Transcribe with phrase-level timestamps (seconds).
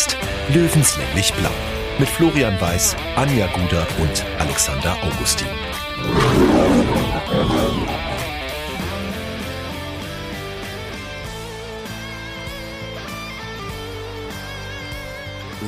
[0.00, 0.16] Podcast
[0.54, 1.50] Löwenslänglich Blau
[1.98, 5.46] mit Florian Weiß, Anja Guder und Alexander Augustin.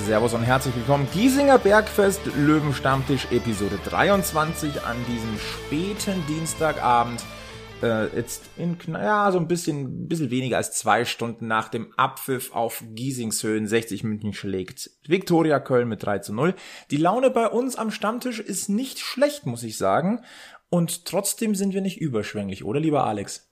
[0.07, 1.07] Servus und herzlich willkommen.
[1.13, 7.23] Giesinger Bergfest Löwenstammtisch Episode 23 an diesem späten Dienstagabend
[7.83, 12.53] äh, jetzt in ja, so ein bisschen, bisschen weniger als zwei Stunden nach dem Abpfiff
[12.55, 16.55] auf Giesingshöhen 60 München schlägt Viktoria Köln mit 3 zu 0.
[16.91, 20.21] Die Laune bei uns am Stammtisch ist nicht schlecht, muss ich sagen.
[20.69, 23.49] Und trotzdem sind wir nicht überschwänglich, oder lieber Alex?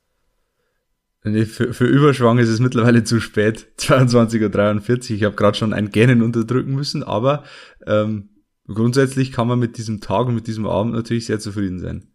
[1.23, 3.67] Nee, für, für Überschwang ist es mittlerweile zu spät.
[3.79, 5.17] 22.43 Uhr.
[5.17, 7.45] Ich habe gerade schon ein Gähnen unterdrücken müssen, aber
[7.87, 8.31] ähm,
[8.67, 12.07] grundsätzlich kann man mit diesem Tag und mit diesem Abend natürlich sehr zufrieden sein.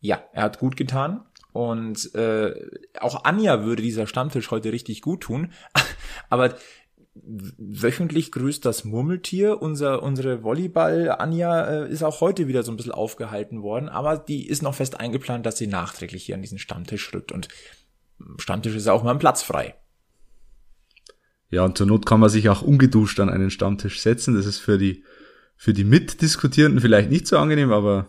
[0.00, 1.22] Ja, er hat gut getan.
[1.52, 2.54] Und äh,
[3.00, 5.52] auch Anja würde dieser Stammtisch heute richtig gut tun.
[6.28, 6.54] Aber
[7.14, 9.60] wöchentlich grüßt das Murmeltier.
[9.60, 13.88] Unser, unsere Volleyball-Anja äh, ist auch heute wieder so ein bisschen aufgehalten worden.
[13.88, 17.32] Aber die ist noch fest eingeplant, dass sie nachträglich hier an diesen Stammtisch rückt.
[17.32, 17.48] Und
[18.38, 19.74] Stammtisch ist auch mal ein Platz frei.
[21.50, 24.34] Ja, und zur Not kann man sich auch ungeduscht an einen Stammtisch setzen.
[24.34, 25.04] Das ist für die,
[25.56, 28.06] für die Mitdiskutierenden vielleicht nicht so angenehm, aber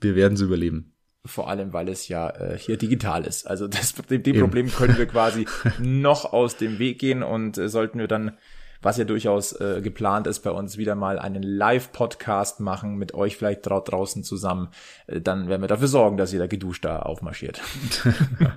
[0.00, 0.91] wir werden es überleben.
[1.24, 3.46] Vor allem, weil es ja äh, hier digital ist.
[3.46, 5.46] Also das, dem, dem Problem können wir quasi
[5.78, 8.36] noch aus dem Weg gehen und äh, sollten wir dann,
[8.80, 13.36] was ja durchaus äh, geplant ist, bei uns wieder mal einen Live-Podcast machen mit euch
[13.36, 14.70] vielleicht dra draußen zusammen,
[15.06, 17.60] äh, dann werden wir dafür sorgen, dass jeder geduscht da aufmarschiert.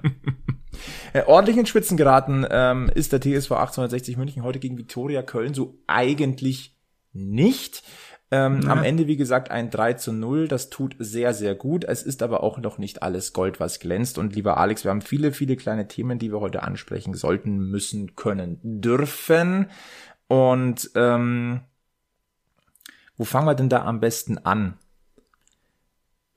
[1.14, 5.54] äh, ordentlich in Spitzen geraten ähm, ist der TSV 1860 München heute gegen Viktoria Köln
[5.54, 6.76] so eigentlich
[7.14, 7.84] nicht.
[8.32, 8.72] Ähm, ja.
[8.72, 10.48] Am Ende, wie gesagt, ein 3 zu 0.
[10.48, 11.84] Das tut sehr, sehr gut.
[11.84, 14.18] Es ist aber auch noch nicht alles Gold, was glänzt.
[14.18, 18.16] Und lieber Alex, wir haben viele, viele kleine Themen, die wir heute ansprechen sollten, müssen,
[18.16, 19.70] können, dürfen.
[20.28, 21.62] Und ähm,
[23.18, 24.78] wo fangen wir denn da am besten an?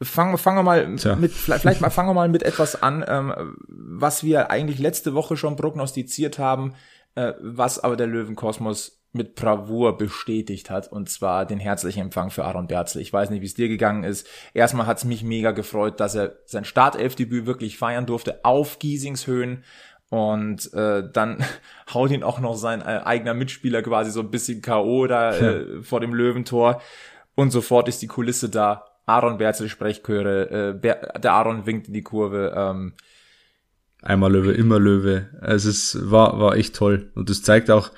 [0.00, 1.16] Fangen, fangen wir mal Tja.
[1.16, 5.36] mit, vielleicht mal fangen wir mal mit etwas an, ähm, was wir eigentlich letzte Woche
[5.36, 6.74] schon prognostiziert haben,
[7.16, 12.44] äh, was aber der Löwenkosmos mit Bravour bestätigt hat, und zwar den herzlichen Empfang für
[12.44, 13.00] Aaron Berzl.
[13.00, 14.26] Ich weiß nicht, wie es dir gegangen ist.
[14.52, 19.64] Erstmal hat es mich mega gefreut, dass er sein Startelfdebüt wirklich feiern durfte auf Giesingshöhen.
[20.10, 21.44] Und äh, dann
[21.92, 25.06] haut ihn auch noch sein äh, eigener Mitspieler quasi so ein bisschen K.O.
[25.06, 26.82] da äh, vor dem Löwentor.
[27.34, 28.84] Und sofort ist die Kulisse da.
[29.06, 32.52] Aaron Berzl Sprechchöre, äh, Ber der Aaron winkt in die Kurve.
[32.54, 32.92] Ähm,
[34.02, 35.28] Einmal Löwe, immer Löwe.
[35.40, 37.10] Also es war, war echt toll.
[37.14, 37.90] Und das zeigt auch,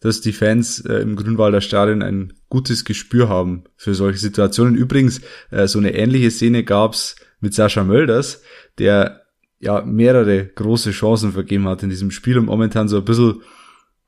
[0.00, 4.74] dass die Fans äh, im Grünwalder Stadion ein gutes Gespür haben für solche Situationen.
[4.74, 5.20] Übrigens,
[5.50, 8.42] äh, so eine ähnliche Szene gab's mit Sascha Mölders,
[8.78, 9.22] der
[9.60, 13.42] ja mehrere große Chancen vergeben hat in diesem Spiel und momentan so ein bisschen,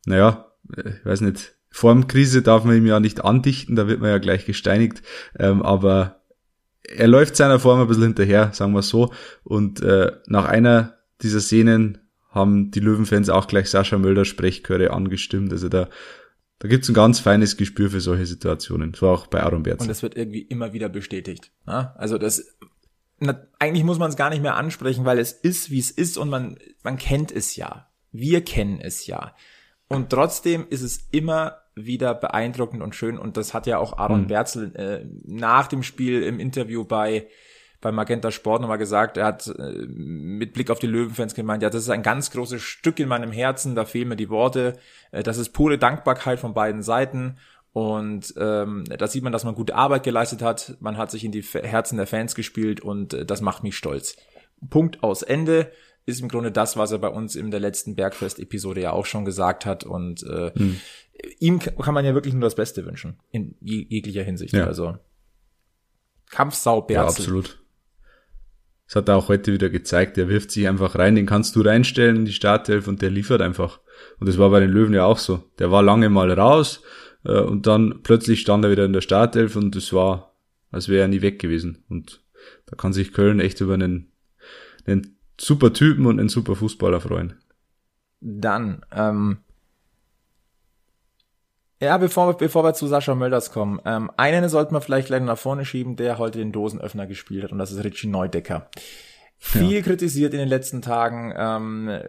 [0.06, 4.10] naja, äh, ich weiß nicht, Formkrise darf man ihm ja nicht andichten, da wird man
[4.10, 5.02] ja gleich gesteinigt,
[5.38, 6.20] ähm, aber
[6.82, 9.12] er läuft seiner Form ein bisschen hinterher, sagen wir so.
[9.44, 11.98] Und äh, nach einer dieser Szenen
[12.30, 15.52] haben die Löwenfans auch gleich Sascha Mölder Sprechchöre angestimmt.
[15.52, 15.88] Also da,
[16.60, 18.94] da gibt's ein ganz feines Gespür für solche Situationen.
[18.94, 19.82] So auch bei Aaron Berz.
[19.82, 21.50] Und das wird irgendwie immer wieder bestätigt.
[21.66, 21.92] Ne?
[21.96, 22.56] Also das,
[23.18, 26.16] na, eigentlich muss man es gar nicht mehr ansprechen, weil es ist, wie es ist
[26.16, 27.88] und man, man kennt es ja.
[28.12, 29.34] Wir kennen es ja.
[29.88, 33.18] Und trotzdem ist es immer wieder beeindruckend und schön.
[33.18, 34.26] Und das hat ja auch Aaron mhm.
[34.28, 37.26] Berzel äh, nach dem Spiel im Interview bei
[37.80, 41.70] bei Magenta Sport nochmal gesagt, er hat äh, mit Blick auf die Löwenfans gemeint, ja,
[41.70, 44.76] das ist ein ganz großes Stück in meinem Herzen, da fehlen mir die Worte.
[45.12, 47.38] Äh, das ist pure Dankbarkeit von beiden Seiten.
[47.72, 50.76] Und ähm, da sieht man, dass man gute Arbeit geleistet hat.
[50.80, 54.16] Man hat sich in die Herzen der Fans gespielt und äh, das macht mich stolz.
[54.68, 55.70] Punkt aus Ende
[56.04, 59.24] ist im Grunde das, was er bei uns in der letzten Bergfest-Episode ja auch schon
[59.24, 59.84] gesagt hat.
[59.84, 60.80] Und äh, hm.
[61.38, 64.52] ihm kann man ja wirklich nur das Beste wünschen, in jeglicher Hinsicht.
[64.52, 64.66] Ja.
[64.66, 64.98] Also
[66.30, 66.94] Kampfsau Berzel.
[66.94, 67.59] Ja, absolut.
[68.90, 70.18] Das hat er auch heute wieder gezeigt.
[70.18, 73.40] Er wirft sich einfach rein, den kannst du reinstellen in die Startelf und der liefert
[73.40, 73.78] einfach.
[74.18, 75.44] Und das war bei den Löwen ja auch so.
[75.60, 76.82] Der war lange mal raus
[77.24, 80.34] äh, und dann plötzlich stand er wieder in der Startelf und es war,
[80.72, 81.84] als wäre er nie weg gewesen.
[81.88, 82.24] Und
[82.66, 84.10] da kann sich Köln echt über einen,
[84.84, 87.34] einen super Typen und einen super Fußballer freuen.
[88.20, 89.38] Dann, ähm,
[91.80, 95.38] ja, bevor, bevor wir zu Sascha Mölders kommen, ähm, einen sollten wir vielleicht gleich nach
[95.38, 98.68] vorne schieben, der heute den Dosenöffner gespielt hat, und das ist Richie Neudecker.
[99.38, 99.80] Viel ja.
[99.80, 102.00] kritisiert in den letzten Tagen, ähm,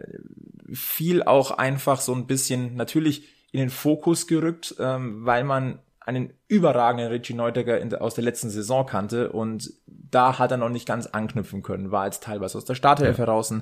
[0.72, 6.32] viel auch einfach so ein bisschen natürlich in den Fokus gerückt, ähm, weil man einen
[6.48, 10.86] überragenden Richie Neudecker in, aus der letzten Saison kannte und da hat er noch nicht
[10.86, 13.24] ganz anknüpfen können, war jetzt teilweise aus der Startelf ja.
[13.24, 13.54] heraus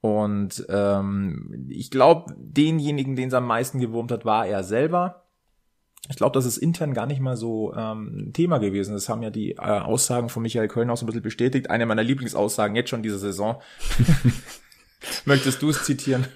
[0.00, 5.21] Und ähm, ich glaube, denjenigen, den es am meisten gewurmt hat, war er selber.
[6.08, 8.94] Ich glaube, das ist intern gar nicht mal so ähm, ein Thema gewesen.
[8.94, 11.70] Das haben ja die äh, Aussagen von Michael Köln auch so ein bisschen bestätigt.
[11.70, 13.62] Eine meiner Lieblingsaussagen jetzt schon diese Saison.
[15.24, 16.26] Möchtest du es zitieren?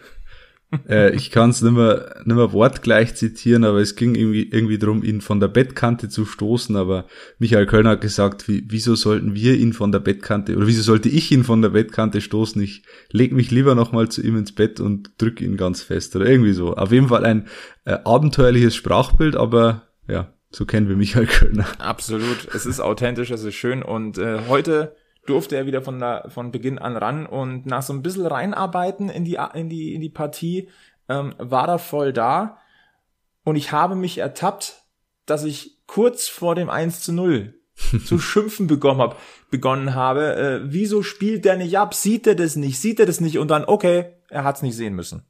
[0.88, 4.78] Äh, ich kann es nicht mehr, nicht mehr wortgleich zitieren, aber es ging irgendwie, irgendwie
[4.78, 6.76] darum, ihn von der Bettkante zu stoßen.
[6.76, 7.06] Aber
[7.38, 11.08] Michael Kölner hat gesagt, wie, wieso sollten wir ihn von der Bettkante, oder wieso sollte
[11.08, 12.60] ich ihn von der Bettkante stoßen?
[12.62, 16.26] Ich leg mich lieber nochmal zu ihm ins Bett und drück ihn ganz fest oder
[16.26, 16.74] irgendwie so.
[16.74, 17.46] Auf jeden Fall ein
[17.84, 21.66] äh, abenteuerliches Sprachbild, aber ja, so kennen wir Michael Kölner.
[21.78, 22.48] Absolut.
[22.54, 24.96] Es ist authentisch, es ist schön und äh, heute
[25.26, 29.08] durfte er wieder von, der, von Beginn an ran und nach so ein bisschen reinarbeiten
[29.08, 30.68] in die, in die, in die Partie
[31.08, 32.58] ähm, war er voll da
[33.44, 34.82] und ich habe mich ertappt,
[35.24, 37.54] dass ich kurz vor dem 1 zu 0
[38.04, 39.16] zu schimpfen begonnen habe,
[39.50, 41.94] begonnen habe, äh, wieso spielt der nicht ab?
[41.94, 42.80] Sieht er das nicht?
[42.80, 43.38] Sieht er das nicht?
[43.38, 45.22] Und dann, okay, er hat's nicht sehen müssen.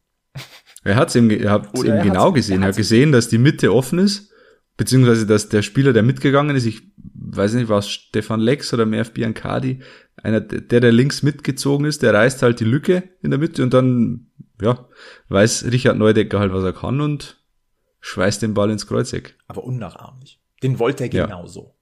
[0.85, 2.63] Er hat's eben, er hat's eben genau gesehen.
[2.63, 4.33] Er hat gesehen, dass die Mitte offen ist,
[4.77, 9.13] beziehungsweise dass der Spieler, der mitgegangen ist, ich weiß nicht, was Stefan Lex oder Merv
[9.13, 9.81] Biancardi,
[10.17, 13.75] einer, der, der links mitgezogen ist, der reißt halt die Lücke in der Mitte und
[13.75, 14.29] dann,
[14.61, 14.89] ja,
[15.29, 17.43] weiß Richard Neudecker halt, was er kann und
[18.01, 19.37] schweißt den Ball ins Kreuzeck.
[19.49, 20.41] Aber unnachahmlich.
[20.63, 21.77] Den wollte er genauso.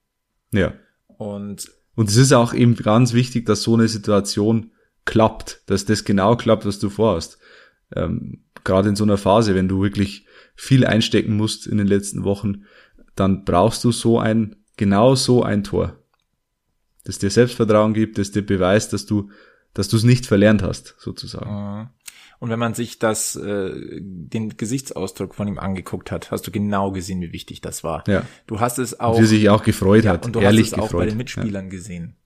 [0.53, 0.61] Ja.
[0.61, 0.75] ja.
[1.17, 4.73] Und, und es ist auch eben ganz wichtig, dass so eine Situation
[5.05, 7.39] klappt, dass das genau klappt, was du vorhast.
[7.95, 12.25] Ähm, Gerade in so einer Phase, wenn du wirklich viel einstecken musst in den letzten
[12.25, 12.65] Wochen,
[13.17, 15.97] dann brauchst du so ein genau so ein Tor,
[17.05, 19.31] das dir Selbstvertrauen gibt, das dir beweist, dass du,
[19.73, 21.51] dass du es nicht verlernt hast, sozusagen.
[21.51, 21.89] Mhm.
[22.41, 26.91] Und wenn man sich das, äh, den Gesichtsausdruck von ihm angeguckt hat, hast du genau
[26.93, 28.05] gesehen, wie wichtig das war.
[28.07, 28.27] Ja.
[28.47, 29.19] Du hast es auch.
[29.19, 30.27] Wie sich auch gefreut ja, hat.
[30.27, 31.01] Und du ehrlich hast es auch gefreut.
[31.01, 31.71] bei den Mitspielern ja.
[31.71, 32.17] gesehen,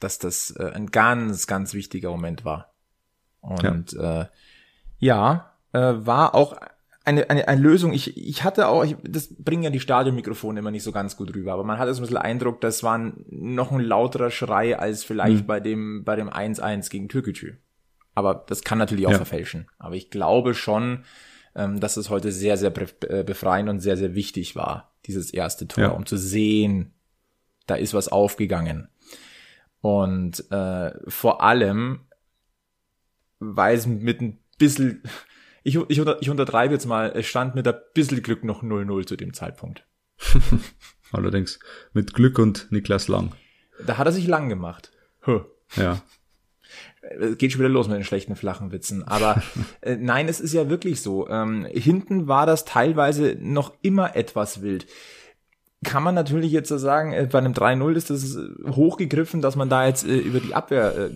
[0.00, 2.74] dass das äh, ein ganz, ganz wichtiger Moment war.
[3.40, 4.26] Und ja, äh,
[4.98, 6.56] ja äh, war auch
[7.04, 7.92] eine, eine, eine Lösung.
[7.92, 11.34] Ich, ich hatte auch, ich, das bringen ja die Stadionmikrofone immer nicht so ganz gut
[11.34, 15.04] rüber, aber man hatte so ein bisschen Eindruck, das war noch ein lauterer Schrei als
[15.04, 15.46] vielleicht mhm.
[15.46, 17.54] bei dem, bei dem 1-1 gegen Türkgücü.
[18.14, 19.16] Aber das kann natürlich auch ja.
[19.16, 19.66] verfälschen.
[19.78, 21.04] Aber ich glaube schon,
[21.54, 22.72] ähm, dass es heute sehr, sehr
[23.08, 25.90] äh, befreiend und sehr, sehr wichtig war, dieses erste Tor, ja.
[25.90, 26.92] um zu sehen,
[27.66, 28.88] da ist was aufgegangen.
[29.80, 32.00] Und äh, vor allem,
[33.38, 35.02] weil es mit ein bisschen,
[35.62, 39.06] ich, ich, unter, ich untertreibe jetzt mal, es stand mit ein bisschen Glück noch 0-0
[39.06, 39.86] zu dem Zeitpunkt.
[41.12, 41.58] Allerdings.
[41.92, 43.32] Mit Glück und Niklas Lang.
[43.86, 44.92] Da hat er sich lang gemacht.
[45.26, 45.42] Huh.
[45.76, 46.02] Ja.
[47.18, 49.06] Es geht schon wieder los mit den schlechten flachen Witzen.
[49.06, 49.42] Aber
[49.80, 51.28] äh, nein, es ist ja wirklich so.
[51.28, 54.86] Ähm, hinten war das teilweise noch immer etwas wild
[55.84, 59.56] kann man natürlich jetzt so sagen, äh, bei einem 3-0 ist das äh, hochgegriffen, dass
[59.56, 61.10] man da jetzt äh, über die Abwehr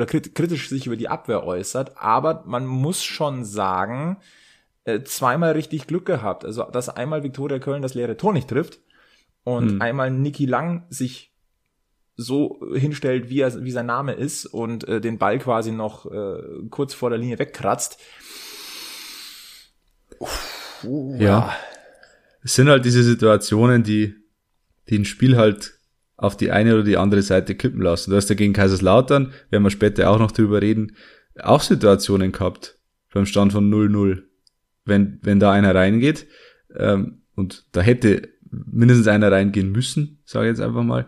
[0.00, 4.18] oder kritisch sich über die Abwehr äußert, aber man muss schon sagen,
[5.04, 6.44] zweimal richtig Glück gehabt.
[6.44, 8.80] Also, dass einmal Viktoria Köln das leere Tor nicht trifft
[9.44, 9.82] und hm.
[9.82, 11.32] einmal Niki Lang sich
[12.16, 16.66] so hinstellt, wie er, wie sein Name ist und äh, den Ball quasi noch äh,
[16.70, 17.98] kurz vor der Linie wegkratzt.
[20.18, 21.54] Uff, uh, ja
[22.42, 24.14] es sind halt diese Situationen, die,
[24.88, 25.78] die ein Spiel halt
[26.20, 28.10] auf die eine oder die andere Seite kippen lassen.
[28.10, 30.96] Du hast ja gegen Kaiserslautern, werden wir später auch noch drüber reden,
[31.40, 32.78] auch Situationen gehabt
[33.12, 34.22] beim Stand von 0-0.
[34.84, 36.26] Wenn, wenn da einer reingeht,
[36.76, 41.06] ähm, und da hätte mindestens einer reingehen müssen, sage ich jetzt einfach mal,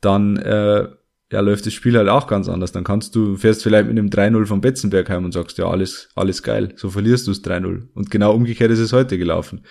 [0.00, 0.88] dann äh,
[1.30, 2.72] ja, läuft das Spiel halt auch ganz anders.
[2.72, 6.08] Dann kannst du, fährst vielleicht mit einem 3-0 von Betzenberg heim und sagst, ja, alles,
[6.14, 7.88] alles geil, so verlierst du es 3-0.
[7.92, 9.62] Und genau umgekehrt ist es heute gelaufen.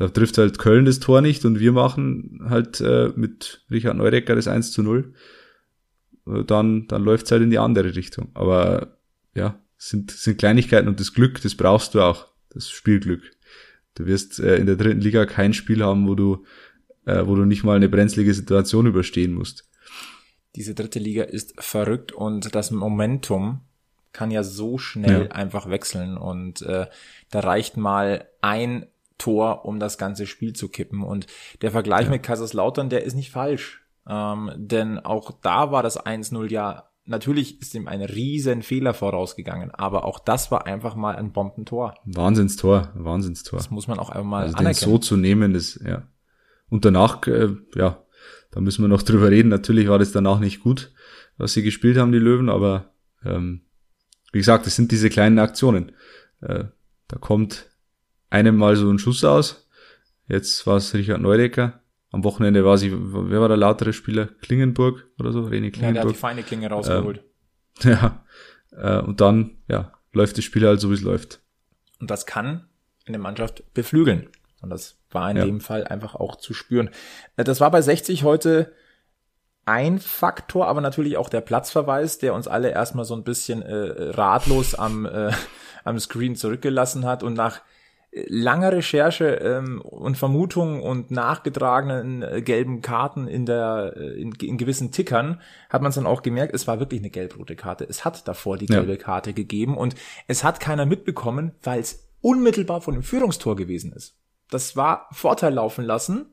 [0.00, 4.34] Da trifft halt Köln das Tor nicht und wir machen halt äh, mit Richard Neurecker
[4.34, 5.12] das 1 zu 0.
[6.26, 8.30] Äh, dann, dann läuft's halt in die andere Richtung.
[8.32, 8.96] Aber
[9.34, 12.28] ja, sind, sind Kleinigkeiten und das Glück, das brauchst du auch.
[12.48, 13.30] Das Spielglück.
[13.94, 16.46] Du wirst äh, in der dritten Liga kein Spiel haben, wo du,
[17.04, 19.68] äh, wo du nicht mal eine brenzlige Situation überstehen musst.
[20.56, 23.60] Diese dritte Liga ist verrückt und das Momentum
[24.12, 25.32] kann ja so schnell ja.
[25.32, 26.86] einfach wechseln und äh,
[27.30, 28.86] da reicht mal ein
[29.20, 31.02] Tor, um das ganze Spiel zu kippen.
[31.02, 31.26] Und
[31.62, 32.10] der Vergleich ja.
[32.10, 33.82] mit Kaiserslautern, der ist nicht falsch.
[34.08, 39.70] Ähm, denn auch da war das 1-0 ja, natürlich ist ihm ein riesen Fehler vorausgegangen,
[39.72, 41.94] aber auch das war einfach mal ein Bombentor.
[42.04, 43.58] Wahnsinnstor, Wahnsinnstor.
[43.58, 44.90] Das muss man auch einmal also anerkennen.
[44.90, 46.04] Den so zu nehmen, ist, ja.
[46.68, 48.02] Und danach, äh, ja,
[48.52, 49.48] da müssen wir noch drüber reden.
[49.48, 50.92] Natürlich war das danach nicht gut,
[51.36, 52.92] was sie gespielt haben, die Löwen, aber
[53.24, 53.62] ähm,
[54.32, 55.92] wie gesagt, es sind diese kleinen Aktionen.
[56.40, 56.64] Äh,
[57.08, 57.69] da kommt
[58.30, 59.68] einem mal so ein Schuss aus.
[60.28, 61.80] Jetzt war es Richard Neudecker.
[62.12, 64.26] Am Wochenende war sie, wer war der lautere Spieler?
[64.26, 65.42] Klingenburg oder so?
[65.42, 65.82] René Klingenburg.
[65.82, 67.22] Ja, der hat die feine Klinge rausgeholt.
[67.84, 68.24] Ähm, ja,
[68.72, 71.40] Äh, und dann, ja, läuft das Spiel halt so, wie es läuft.
[72.00, 72.68] Und das kann
[73.06, 74.28] eine Mannschaft beflügeln.
[74.62, 75.44] Und das war in ja.
[75.44, 76.90] dem Fall einfach auch zu spüren.
[77.36, 78.72] Äh, das war bei 60 heute
[79.64, 84.10] ein Faktor, aber natürlich auch der Platzverweis, der uns alle erstmal so ein bisschen äh,
[84.10, 85.32] ratlos am, äh,
[85.84, 87.60] am Screen zurückgelassen hat und nach äh,
[88.12, 94.58] langer Recherche ähm, und Vermutungen und nachgetragenen äh, gelben Karten in der äh, in, in
[94.58, 97.86] gewissen Tickern hat man es dann auch gemerkt, es war wirklich eine gelb-rote Karte.
[97.88, 98.98] Es hat davor die gelbe ja.
[98.98, 99.94] Karte gegeben und
[100.26, 104.16] es hat keiner mitbekommen, weil es unmittelbar von dem Führungstor gewesen ist.
[104.50, 106.26] Das war Vorteil laufen lassen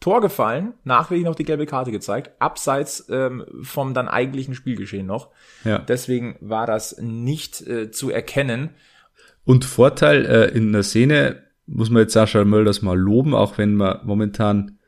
[0.00, 5.28] Tor gefallen, nachträglich noch die gelbe Karte gezeigt, abseits ähm, vom dann eigentlichen Spielgeschehen noch.
[5.62, 5.78] Ja.
[5.78, 8.70] Deswegen war das nicht äh, zu erkennen.
[9.44, 13.74] Und Vorteil äh, in der Szene muss man jetzt Sascha Mölders mal loben, auch wenn
[13.74, 14.78] man momentan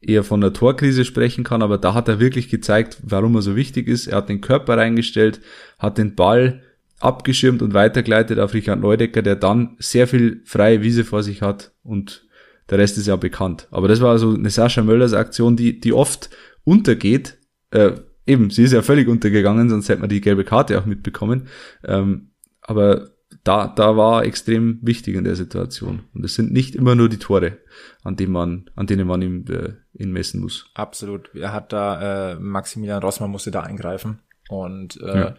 [0.00, 3.54] eher von der Torkrise sprechen kann, aber da hat er wirklich gezeigt, warum er so
[3.54, 4.08] wichtig ist.
[4.08, 5.40] Er hat den Körper reingestellt,
[5.78, 6.62] hat den Ball
[6.98, 11.72] abgeschirmt und weitergeleitet auf Richard Neudecker, der dann sehr viel freie Wiese vor sich hat
[11.82, 12.26] und
[12.70, 13.68] der Rest ist ja bekannt.
[13.70, 16.30] Aber das war so eine Sascha Möllers Aktion, die, die oft
[16.64, 17.38] untergeht.
[17.70, 17.92] Äh,
[18.26, 21.48] eben, sie ist ja völlig untergegangen, sonst hätte man die gelbe Karte auch mitbekommen.
[21.84, 22.30] Ähm,
[22.60, 23.10] aber
[23.44, 26.04] da, da war extrem wichtig in der Situation.
[26.14, 27.58] Und es sind nicht immer nur die Tore,
[28.04, 30.70] an denen man, an denen man ihm äh, ihn messen muss.
[30.74, 31.34] Absolut.
[31.34, 34.20] Er hat da, äh, Maximilian Rossmann musste da eingreifen.
[34.48, 35.36] Und äh, ja.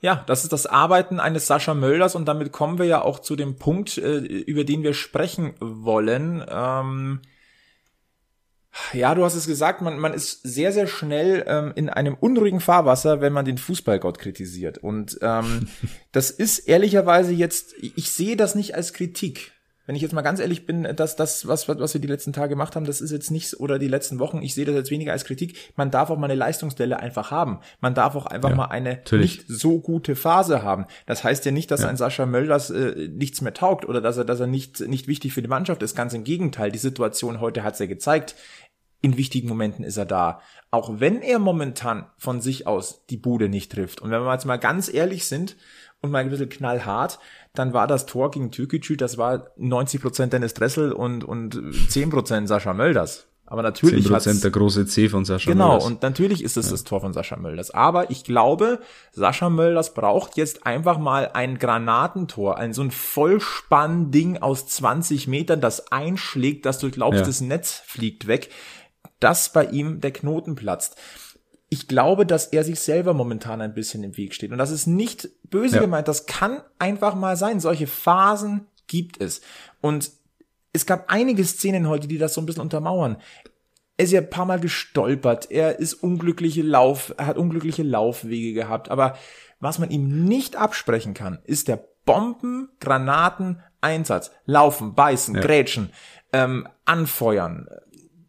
[0.00, 3.34] Ja, das ist das Arbeiten eines Sascha Mölders und damit kommen wir ja auch zu
[3.34, 6.44] dem Punkt, äh, über den wir sprechen wollen.
[6.48, 7.20] Ähm,
[8.92, 12.60] ja, du hast es gesagt, man, man ist sehr, sehr schnell ähm, in einem unruhigen
[12.60, 14.78] Fahrwasser, wenn man den Fußballgott kritisiert.
[14.78, 15.68] Und ähm,
[16.12, 19.52] das ist ehrlicherweise jetzt, ich sehe das nicht als Kritik
[19.88, 22.50] wenn ich jetzt mal ganz ehrlich bin, dass das, was, was wir die letzten Tage
[22.50, 25.12] gemacht haben, das ist jetzt nichts, oder die letzten Wochen, ich sehe das jetzt weniger
[25.12, 25.56] als Kritik.
[25.76, 27.60] Man darf auch mal eine Leistungsdelle einfach haben.
[27.80, 29.38] Man darf auch einfach ja, mal eine natürlich.
[29.38, 30.84] nicht so gute Phase haben.
[31.06, 31.88] Das heißt ja nicht, dass ja.
[31.88, 35.32] ein Sascha Mölders äh, nichts mehr taugt oder dass er, dass er nicht, nicht wichtig
[35.32, 35.96] für die Mannschaft ist.
[35.96, 36.70] Ganz im Gegenteil.
[36.70, 38.34] Die Situation heute hat es ja gezeigt.
[39.00, 40.40] In wichtigen Momenten ist er da.
[40.70, 44.00] Auch wenn er momentan von sich aus die Bude nicht trifft.
[44.00, 45.56] Und wenn wir jetzt mal ganz ehrlich sind
[46.00, 47.18] und mal ein bisschen knallhart,
[47.54, 52.10] dann war das Tor gegen Türkgücü, das war 90 Prozent Dennis Dressel und, und 10
[52.10, 53.28] Prozent Sascha Mölders.
[53.50, 55.84] Aber natürlich 10 Prozent der große C von Sascha genau, Mölders.
[55.84, 56.72] Genau, und natürlich ist es ja.
[56.72, 57.70] das Tor von Sascha Mölders.
[57.70, 58.80] Aber ich glaube,
[59.12, 65.62] Sascha Mölders braucht jetzt einfach mal ein Granatentor, ein so ein Vollspann-Ding aus 20 Metern,
[65.62, 67.46] das einschlägt, das durch lauftes ja.
[67.46, 68.50] Netz fliegt weg,
[69.20, 70.96] dass bei ihm der Knoten platzt
[71.70, 74.52] ich glaube, dass er sich selber momentan ein bisschen im Weg steht.
[74.52, 75.82] Und das ist nicht böse ja.
[75.82, 76.08] gemeint.
[76.08, 77.60] Das kann einfach mal sein.
[77.60, 79.42] Solche Phasen gibt es.
[79.80, 80.10] Und
[80.72, 83.18] es gab einige Szenen heute, die das so ein bisschen untermauern.
[83.98, 85.50] Er ist ja ein paar Mal gestolpert.
[85.50, 88.90] Er ist unglückliche Lauf, er hat unglückliche Laufwege gehabt.
[88.90, 89.16] Aber
[89.60, 94.30] was man ihm nicht absprechen kann, ist der Bomben, Granaten, Einsatz.
[94.46, 95.40] Laufen, beißen, ja.
[95.42, 95.90] grätschen,
[96.32, 97.68] ähm, anfeuern,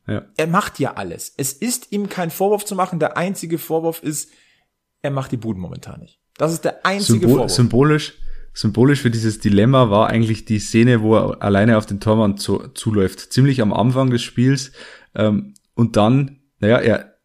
[0.09, 0.25] ja.
[0.37, 1.33] Er macht ja alles.
[1.37, 2.99] Es ist ihm kein Vorwurf zu machen.
[2.99, 4.31] Der einzige Vorwurf ist,
[5.01, 6.19] er macht die Buden momentan nicht.
[6.37, 7.51] Das ist der einzige Symbol Vorwurf.
[7.51, 8.13] Symbolisch,
[8.53, 12.69] symbolisch für dieses Dilemma war eigentlich die Szene, wo er alleine auf den Tormann zu,
[12.69, 13.31] zuläuft.
[13.31, 14.71] Ziemlich am Anfang des Spiels.
[15.15, 17.15] Ähm, und dann, naja, er,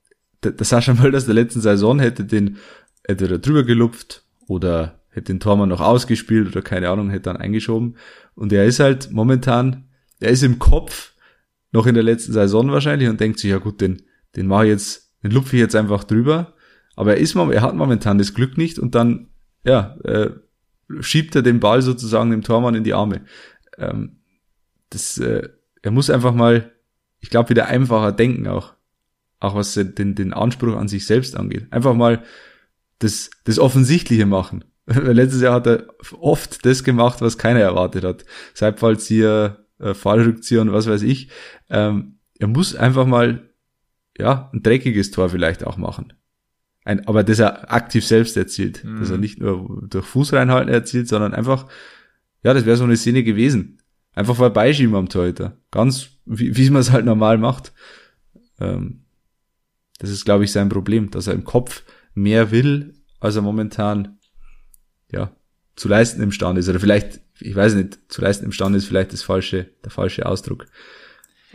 [0.43, 2.59] der, der Sascha Mölders der letzten Saison hätte den
[3.05, 7.97] entweder drüber gelupft oder hätte den Tormann noch ausgespielt oder keine Ahnung, hätte dann eingeschoben.
[8.35, 9.89] Und er ist halt momentan,
[10.21, 11.14] er ist im Kopf
[11.75, 14.03] noch in der letzten Saison wahrscheinlich und denkt sich, ja gut, den,
[14.37, 16.55] den mache ich jetzt, den lupfe ich jetzt einfach drüber.
[16.95, 19.27] Aber er ist, er hat momentan das Glück nicht und dann,
[19.65, 20.31] ja, äh,
[21.01, 23.23] schiebt er den Ball sozusagen dem Tormann in die Arme.
[23.77, 24.21] Ähm,
[24.91, 25.49] das, äh,
[25.83, 26.71] er muss einfach mal,
[27.19, 28.75] ich glaube, wieder einfacher denken auch.
[29.41, 31.67] Auch was den, den Anspruch an sich selbst angeht.
[31.73, 32.23] Einfach mal
[33.01, 34.65] das, das Offensichtliche machen.
[34.87, 35.89] Letztes Jahr hat er
[36.21, 38.25] oft das gemacht, was keiner erwartet hat.
[38.55, 41.29] Seit falls hier äh, Fallrückzieher und was weiß ich.
[41.69, 43.51] Ähm, er muss einfach mal,
[44.19, 46.13] ja, ein dreckiges Tor vielleicht auch machen.
[46.85, 48.85] Ein, aber das er aktiv selbst erzielt.
[48.85, 48.99] Mhm.
[48.99, 51.67] Dass er nicht nur durch Fuß reinhalten erzielt, sondern einfach,
[52.43, 53.79] ja, das wäre so eine Szene gewesen.
[54.13, 55.57] Einfach vorbeischieben am Torhüter.
[55.71, 57.73] Ganz, wie, wie man es halt normal macht.
[58.61, 59.05] Ähm,
[59.99, 61.83] das ist, glaube ich, sein Problem, dass er im Kopf
[62.15, 64.19] mehr will, als er momentan,
[65.11, 65.33] ja,
[65.77, 66.69] zu leisten imstande ist.
[66.69, 70.67] Oder vielleicht ich weiß nicht, zu leisten imstande ist vielleicht das falsche, der falsche Ausdruck.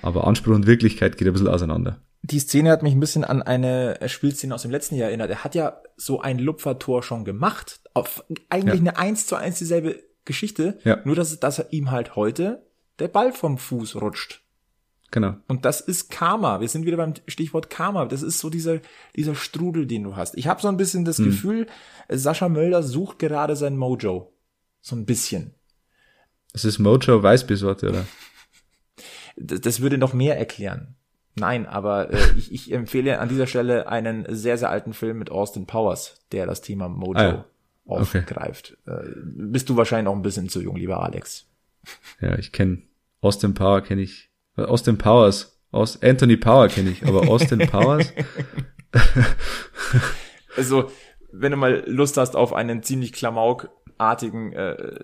[0.02, 2.02] Aber Anspruch und Wirklichkeit geht ein bisschen auseinander.
[2.22, 5.30] Die Szene hat mich ein bisschen an eine Spielszene aus dem letzten Jahr erinnert.
[5.30, 7.80] Er hat ja so ein Lupfertor schon gemacht.
[7.94, 8.92] Auf eigentlich ja.
[8.92, 10.78] eine eins zu eins dieselbe Geschichte.
[10.84, 11.00] Ja.
[11.06, 12.66] Nur, dass, dass er ihm halt heute
[13.00, 14.42] der Ball vom Fuß rutscht.
[15.12, 15.38] Genau.
[15.48, 16.62] Und das ist Karma.
[16.62, 18.06] Wir sind wieder beim Stichwort Karma.
[18.06, 18.80] Das ist so dieser,
[19.16, 20.38] dieser Strudel, den du hast.
[20.38, 21.26] Ich habe so ein bisschen das hm.
[21.26, 21.68] Gefühl,
[22.10, 24.34] Sascha Mölder sucht gerade sein Mojo.
[24.82, 25.56] So ein bisschen.
[26.54, 28.06] Das ist Mojo Weißbiersorte, oder?
[29.36, 30.96] Das, das würde noch mehr erklären.
[31.36, 35.32] Nein, aber äh, ich, ich empfehle an dieser Stelle einen sehr, sehr alten Film mit
[35.32, 37.46] Austin Powers, der das Thema Mojo ah, ja.
[37.86, 38.78] aufgreift.
[38.86, 39.08] Okay.
[39.08, 41.46] Äh, bist du wahrscheinlich noch ein bisschen zu jung, lieber Alex.
[42.20, 42.84] Ja, ich kenne
[43.22, 45.56] Austin Power kenne ich Austin Powers.
[45.72, 48.12] Aus Anthony Power kenne ich, aber Austin Powers.
[50.58, 50.92] also,
[51.32, 55.02] wenn du mal Lust hast auf einen ziemlich klamaukartigen äh,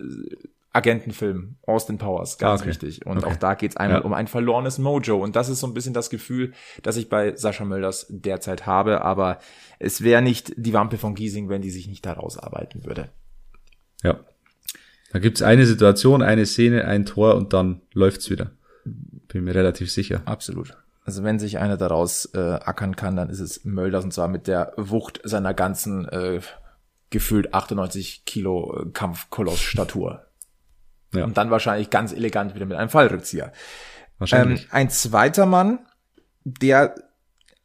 [0.76, 2.70] Agentenfilm, Austin Powers, ganz okay.
[2.70, 3.06] wichtig.
[3.06, 3.28] Und okay.
[3.28, 4.06] auch da geht's einmal ja.
[4.06, 5.24] um ein verlorenes Mojo.
[5.24, 6.54] Und das ist so ein bisschen das Gefühl,
[6.84, 9.02] das ich bei Sascha Mölders derzeit habe.
[9.02, 9.40] Aber
[9.80, 13.10] es wäre nicht die Wampe von Giesing, wenn die sich nicht da rausarbeiten würde.
[14.04, 14.20] Ja.
[15.14, 18.52] Da gibt's eine Situation, eine Szene, ein Tor und dann läuft's wieder.
[18.84, 20.22] Bin mir relativ sicher.
[20.26, 20.78] Absolut.
[21.06, 24.48] Also wenn sich einer daraus äh, ackern kann, dann ist es Mölders und zwar mit
[24.48, 26.42] der Wucht seiner ganzen äh,
[27.12, 30.25] gefühlt 98 Kilo äh, Kampfkoloss-Statur.
[31.16, 31.26] Ja.
[31.26, 33.52] Und dann wahrscheinlich ganz elegant wieder mit einem Fallrückzieher.
[34.18, 34.64] Wahrscheinlich.
[34.64, 35.80] Ähm, ein zweiter Mann,
[36.44, 36.96] der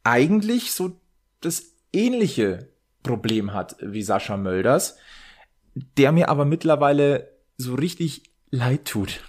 [0.03, 0.99] eigentlich so
[1.41, 2.69] das ähnliche
[3.03, 4.97] Problem hat wie Sascha Mölders,
[5.97, 9.21] der mir aber mittlerweile so richtig leid tut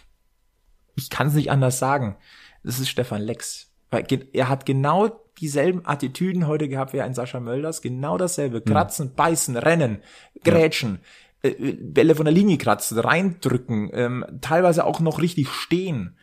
[0.97, 2.17] ich kann es nicht anders sagen.
[2.63, 3.71] Das ist Stefan Lex.
[3.91, 8.63] Weil er hat genau dieselben Attitüden heute gehabt wie ein Sascha Mölders, genau dasselbe.
[8.63, 9.15] Kratzen, mhm.
[9.15, 10.03] beißen, rennen,
[10.45, 11.09] grätschen, ja.
[11.43, 16.17] Äh, Bälle von der Linie kratzen, reindrücken, ähm, teilweise auch noch richtig stehen.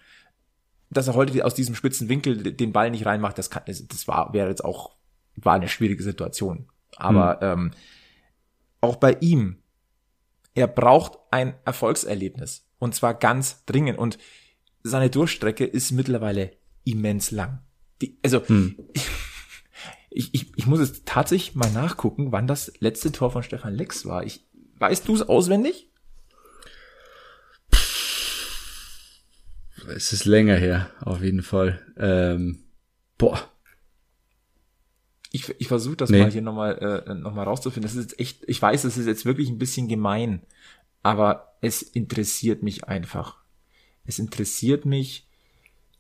[0.91, 4.33] Dass er heute aus diesem spitzen Winkel den Ball nicht reinmacht, das kann, das war,
[4.33, 4.95] wäre jetzt auch,
[5.35, 6.67] war eine schwierige Situation.
[6.97, 7.65] Aber mhm.
[7.65, 7.71] ähm,
[8.81, 9.57] auch bei ihm,
[10.55, 12.65] er braucht ein Erfolgserlebnis.
[12.79, 13.99] Und zwar ganz dringend.
[13.99, 14.17] Und
[14.83, 16.51] seine Durchstrecke ist mittlerweile
[16.85, 17.59] immens lang.
[18.01, 18.77] Die, also hm.
[20.09, 24.05] ich, ich, ich muss jetzt tatsächlich mal nachgucken, wann das letzte Tor von Stefan Lex
[24.05, 24.24] war.
[24.24, 24.49] Ich,
[24.79, 25.89] weißt du es auswendig?
[29.96, 31.81] Es ist länger her, auf jeden Fall.
[31.98, 32.63] Ähm,
[33.18, 33.39] boah.
[35.31, 36.22] Ich, ich versuche das nee.
[36.22, 37.87] mal hier nochmal äh, noch mal rauszufinden.
[37.87, 40.42] Das ist jetzt echt, ich weiß, das ist jetzt wirklich ein bisschen gemein,
[41.03, 43.37] aber es interessiert mich einfach.
[44.05, 45.27] Es interessiert mich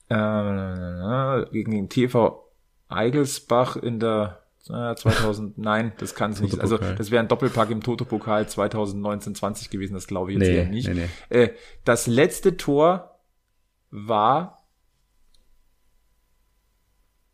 [0.09, 2.51] äh, gegen den TV
[2.87, 6.59] Eigelsbach in der äh, 2000, nein, das kann es nicht.
[6.59, 10.69] Also das wäre ein Doppelpack im Toto-Pokal 2019-20 gewesen, das glaube ich jetzt nee, eher
[10.69, 10.87] nicht.
[10.87, 11.37] Nee, nee.
[11.37, 11.53] Äh,
[11.83, 13.19] das letzte Tor
[13.91, 14.67] war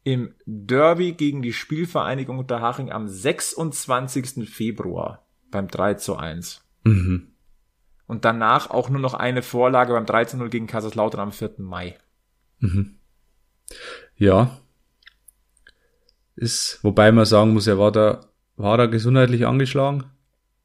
[0.04, 4.50] im Derby gegen die Spielvereinigung Unterhaching am 26.
[4.50, 6.64] Februar beim 3 zu 1.
[6.84, 7.36] Mhm
[8.08, 11.56] und danach auch nur noch eine Vorlage beim 13-0 gegen Kaiserslautern am 4.
[11.58, 11.98] Mai.
[12.60, 12.96] Mhm.
[14.16, 14.60] Ja.
[16.36, 18.22] Ist, wobei man sagen muss, er war da,
[18.58, 20.04] war da gesundheitlich angeschlagen?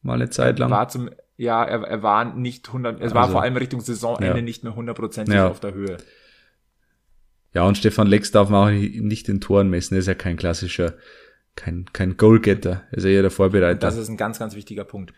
[0.03, 0.71] Mal eine Zeit lang.
[0.71, 4.39] War zum, ja, er, er war nicht 100, es also, war vor allem Richtung Saisonende
[4.39, 4.43] ja.
[4.43, 5.49] nicht mehr hundertprozentig ja.
[5.49, 5.99] auf der Höhe.
[7.53, 10.37] Ja, und Stefan Lex darf man auch nicht in Toren messen, er ist ja kein
[10.37, 10.95] klassischer,
[11.57, 13.79] kein, kein Goalgetter, er ist ja eher der Vorbereiter.
[13.79, 15.13] Das ist ein ganz, ganz wichtiger Punkt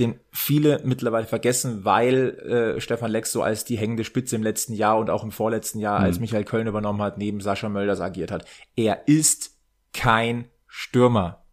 [0.00, 4.72] den viele mittlerweile vergessen, weil äh, Stefan Lex so als die hängende Spitze im letzten
[4.72, 6.04] Jahr und auch im vorletzten Jahr, mhm.
[6.06, 8.46] als Michael Köln übernommen hat, neben Sascha Mölders agiert hat.
[8.76, 9.49] Er ist
[9.92, 11.44] kein Stürmer.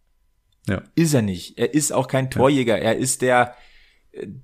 [0.67, 0.81] Ja.
[0.95, 1.57] Ist er nicht.
[1.57, 2.77] Er ist auch kein Torjäger.
[2.77, 2.83] Ja.
[2.83, 3.55] Er ist der,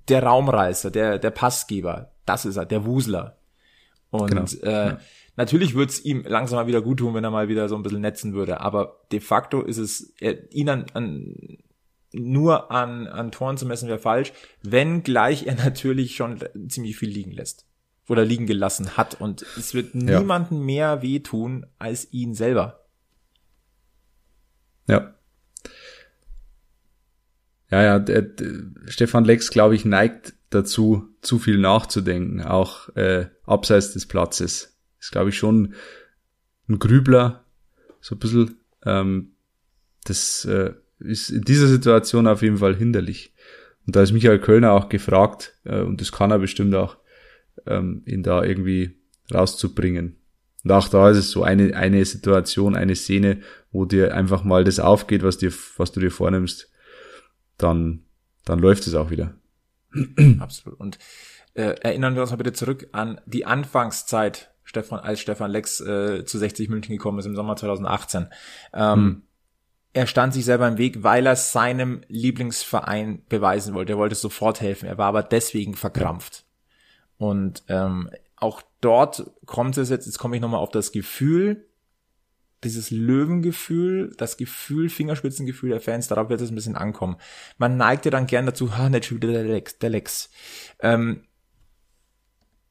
[0.08, 2.12] der Raumreißer, der, der Passgeber.
[2.26, 3.38] Das ist er, der Wusler.
[4.10, 4.46] Und genau.
[4.64, 5.00] äh, ja.
[5.36, 8.02] natürlich wird's ihm langsam mal wieder gut tun, wenn er mal wieder so ein bisschen
[8.02, 8.62] netzen würde.
[8.62, 11.58] Aber de facto ist es, er, ihn an, an
[12.14, 17.10] nur an, an Toren zu messen wäre falsch, wenn gleich er natürlich schon ziemlich viel
[17.10, 17.66] liegen lässt
[18.08, 20.20] oder liegen gelassen hat und es wird ja.
[20.20, 22.83] niemanden mehr wehtun als ihn selber.
[24.88, 25.14] Ja.
[27.72, 28.52] Ja, ja, der, der,
[28.88, 34.78] Stefan Lex, glaube ich, neigt dazu, zu viel nachzudenken, auch äh, abseits des Platzes.
[35.00, 35.74] Ist, glaube ich, schon
[36.70, 37.46] ein Grübler,
[38.00, 38.60] so ein bisschen.
[38.86, 39.32] Ähm,
[40.04, 43.34] das äh, ist in dieser Situation auf jeden Fall hinderlich.
[43.86, 46.98] Und da ist Michael Kölner auch gefragt, äh, und das kann er bestimmt auch,
[47.66, 48.98] ähm, ihn da irgendwie
[49.34, 50.18] rauszubringen.
[50.64, 54.64] Und auch da ist es so eine, eine Situation, eine Szene, wo dir einfach mal
[54.64, 56.72] das aufgeht, was dir, was du dir vornimmst,
[57.58, 58.04] dann,
[58.46, 59.34] dann läuft es auch wieder.
[60.40, 60.80] Absolut.
[60.80, 61.00] Und
[61.54, 66.24] äh, erinnern wir uns mal bitte zurück an die Anfangszeit, Stefan, als Stefan Lex äh,
[66.26, 68.28] zu 60 München gekommen ist im Sommer 2018.
[68.74, 69.22] Ähm, hm
[69.94, 73.94] er stand sich selber im Weg, weil er seinem Lieblingsverein beweisen wollte.
[73.94, 74.88] Er wollte sofort helfen.
[74.88, 76.46] Er war aber deswegen verkrampft.
[77.18, 78.10] Und ähm,
[78.44, 81.66] auch dort kommt es jetzt, jetzt komme ich nochmal auf das Gefühl,
[82.64, 87.18] dieses Löwengefühl, das Gefühl, Fingerspitzengefühl der Fans, darauf wird es ein bisschen ankommen.
[87.58, 90.30] Man neigt ja dann gern dazu, ha, nicht wieder der Lex, der Lex.
[90.80, 91.24] Ähm,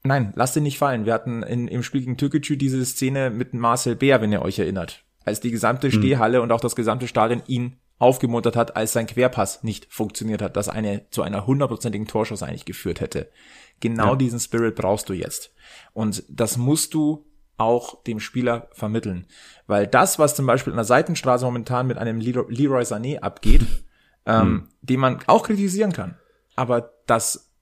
[0.03, 1.05] nein, lasst ihn nicht fallen.
[1.05, 4.59] Wir hatten in, im Spiel gegen Türkgücü diese Szene mit Marcel Bär, wenn ihr euch
[4.59, 5.05] erinnert.
[5.25, 5.99] Als die gesamte hm.
[5.99, 10.57] Stehhalle und auch das gesamte Stadion ihn aufgemuntert hat, als sein Querpass nicht funktioniert hat,
[10.57, 13.31] das eine zu einer hundertprozentigen Torschuss eigentlich geführt hätte.
[13.79, 14.17] Genau ja.
[14.17, 15.53] diesen Spirit brauchst du jetzt.
[15.93, 17.27] Und das musst du
[17.57, 19.27] auch dem Spieler vermitteln.
[19.67, 23.67] Weil das, was zum Beispiel an der Seitenstraße momentan mit einem Leroy Sané abgeht,
[24.27, 24.69] ähm, mhm.
[24.83, 26.17] den man auch kritisieren kann,
[26.57, 27.53] aber dass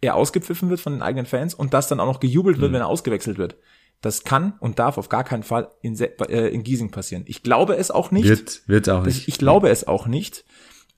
[0.00, 2.74] er ausgepfiffen wird von den eigenen Fans und das dann auch noch gejubelt wird, mhm.
[2.74, 3.56] wenn er ausgewechselt wird.
[4.00, 7.22] Das kann und darf auf gar keinen Fall in, äh, in Giesing passieren.
[7.26, 8.28] Ich glaube es auch nicht.
[8.28, 9.18] Wird, wird auch nicht.
[9.18, 10.44] Ich, ich glaube es auch nicht.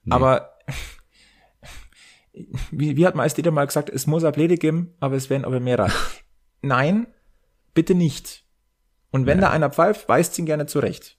[0.04, 0.14] Nee.
[0.14, 0.54] Aber
[2.70, 5.92] wie, wie hat Meister mal gesagt, es muss Ablede geben, aber es werden aber mehr.
[6.64, 7.07] Nein,
[7.74, 8.44] bitte nicht.
[9.11, 9.46] Und wenn ja.
[9.46, 11.18] da einer pfeift, weist ihn gerne zurecht.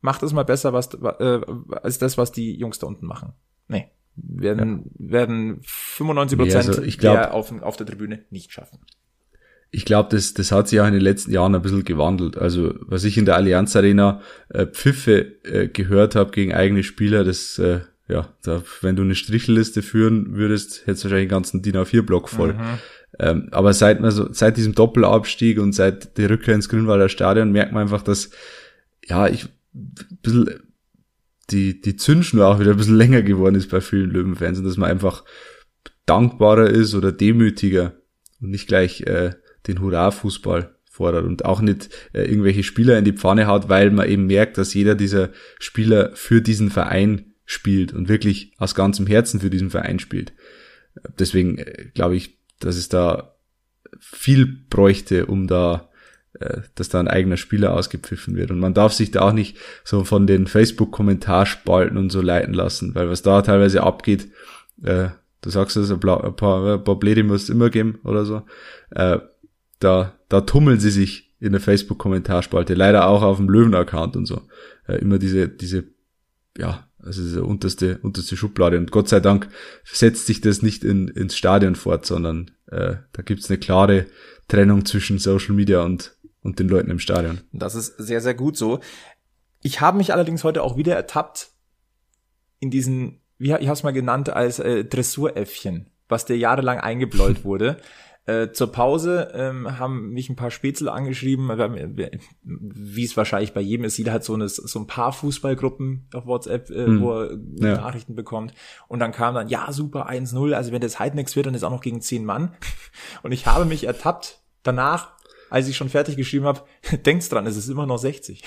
[0.00, 1.40] Macht es mal besser was, äh,
[1.82, 3.32] als das, was die Jungs da unten machen.
[3.68, 3.86] Nee.
[4.16, 5.12] Werden, ja.
[5.12, 8.80] werden 95 Prozent nee, also glaub, der auf, auf der Tribüne nicht schaffen.
[9.70, 12.36] Ich glaube, das, das hat sich auch in den letzten Jahren ein bisschen gewandelt.
[12.36, 17.24] Also, was ich in der Allianz Arena äh, Pfiffe äh, gehört habe gegen eigene Spieler,
[17.24, 21.62] das äh, ja, da, wenn du eine Strichelliste führen würdest, hättest du wahrscheinlich den ganzen
[21.62, 22.54] DIN A4-Block voll.
[22.54, 22.78] Mhm.
[23.18, 27.72] Ähm, aber seit, also, seit diesem Doppelabstieg und seit der Rückkehr ins Grünwalder Stadion merkt
[27.72, 28.30] man einfach, dass,
[29.06, 29.48] ja, ich,
[30.22, 30.60] bisschen,
[31.50, 34.76] die, die Zündschnur auch wieder ein bisschen länger geworden ist bei vielen Löwenfans und dass
[34.76, 35.24] man einfach
[36.06, 37.94] dankbarer ist oder demütiger
[38.40, 39.32] und nicht gleich äh,
[39.66, 44.08] den Hurra-Fußball fordert und auch nicht äh, irgendwelche Spieler in die Pfanne haut, weil man
[44.08, 49.40] eben merkt, dass jeder dieser Spieler für diesen Verein spielt und wirklich aus ganzem Herzen
[49.40, 50.32] für diesen Verein spielt.
[51.18, 53.34] Deswegen äh, glaube ich, dass es da
[53.98, 55.90] viel bräuchte, um da,
[56.38, 58.50] äh, dass da ein eigener Spieler ausgepfiffen wird.
[58.50, 62.94] Und man darf sich da auch nicht so von den Facebook-Kommentarspalten und so leiten lassen,
[62.94, 64.28] weil was da teilweise abgeht,
[64.82, 65.08] äh,
[65.42, 68.42] du sagst es, ein, paar, ein paar Bläde muss es immer geben oder so,
[68.90, 69.18] äh,
[69.80, 74.42] da, da tummeln sie sich in der Facebook-Kommentarspalte, leider auch auf dem Löwen-Account und so.
[74.86, 75.84] Äh, immer diese, diese,
[76.56, 78.78] ja, also diese unterste, unterste Schublade.
[78.78, 79.48] Und Gott sei Dank
[79.84, 84.06] setzt sich das nicht in, ins Stadion fort, sondern äh, da gibt's eine klare
[84.48, 87.40] Trennung zwischen Social Media und, und den Leuten im Stadion.
[87.52, 88.80] Das ist sehr, sehr gut so.
[89.62, 91.50] Ich habe mich allerdings heute auch wieder ertappt
[92.58, 97.44] in diesen, wie ich habe es mal genannt, als äh, Dressuräffchen, was dir jahrelang eingebläut
[97.44, 97.78] wurde.
[98.24, 101.48] Äh, zur Pause ähm, haben mich ein paar Spätzle angeschrieben,
[102.44, 106.24] wie es wahrscheinlich bei jedem ist, jeder hat so, eine, so ein paar Fußballgruppen auf
[106.26, 107.02] WhatsApp, äh, hm.
[107.02, 107.74] wo er ja.
[107.74, 108.54] Nachrichten bekommt.
[108.86, 111.64] Und dann kam dann, ja, super, 1-0, also wenn das halt nichts wird, dann ist
[111.64, 112.54] auch noch gegen zehn Mann.
[113.24, 115.14] Und ich habe mich ertappt, danach,
[115.50, 116.62] als ich schon fertig geschrieben habe,
[117.04, 118.44] denkt's dran, es ist immer noch 60.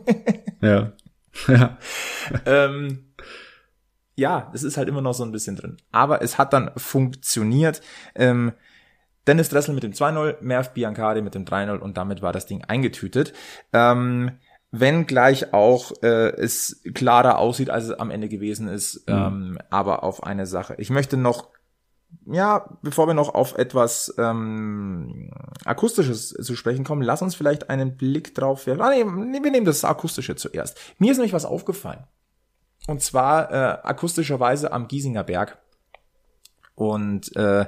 [0.62, 0.92] ja.
[1.48, 1.78] ja.
[2.46, 3.12] ähm,
[4.14, 5.76] ja, es ist halt immer noch so ein bisschen drin.
[5.90, 7.82] Aber es hat dann funktioniert.
[8.14, 8.52] Ähm,
[9.26, 12.64] Dennis Dressel mit dem 2-0, Merv Biancardi mit dem 3-0 und damit war das Ding
[12.64, 13.32] eingetütet.
[13.72, 14.32] Ähm,
[14.72, 19.14] wenn gleich auch äh, es klarer aussieht, als es am Ende gewesen ist, mhm.
[19.14, 20.74] ähm, aber auf eine Sache.
[20.78, 21.50] Ich möchte noch,
[22.24, 25.30] ja, bevor wir noch auf etwas ähm,
[25.66, 28.80] Akustisches zu sprechen kommen, lass uns vielleicht einen Blick drauf werfen.
[28.80, 30.78] Ah, nee, wir nehmen das Akustische zuerst.
[30.98, 32.04] Mir ist nämlich was aufgefallen.
[32.86, 35.58] Und zwar äh, akustischerweise am Giesinger Berg.
[36.74, 37.66] Und äh,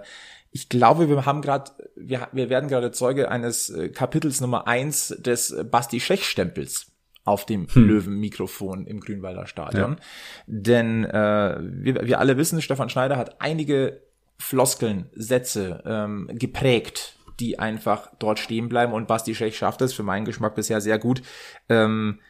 [0.54, 5.08] ich glaube, wir haben gerade, wir, wir werden gerade Zeuge eines äh, Kapitels Nummer eins
[5.08, 6.92] des äh, Basti Schech-Stempels
[7.24, 7.88] auf dem hm.
[7.88, 9.96] Löwenmikrofon im Grünwalder Stadion.
[9.96, 10.04] Ja.
[10.46, 14.02] Denn äh, wir, wir alle wissen, Stefan Schneider hat einige
[14.38, 20.04] Floskeln, Sätze ähm, geprägt, die einfach dort stehen bleiben und Basti Schech schafft es für
[20.04, 21.22] meinen Geschmack bisher sehr gut,
[21.68, 22.20] ähm,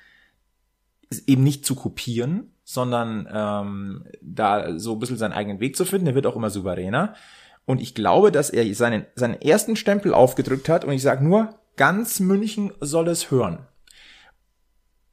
[1.27, 6.07] eben nicht zu kopieren, sondern ähm, da so ein bisschen seinen eigenen Weg zu finden.
[6.07, 7.15] Der wird auch immer souveräner.
[7.67, 11.59] Und ich glaube, dass er seinen, seinen ersten Stempel aufgedrückt hat und ich sage nur,
[11.77, 13.67] ganz München soll es hören.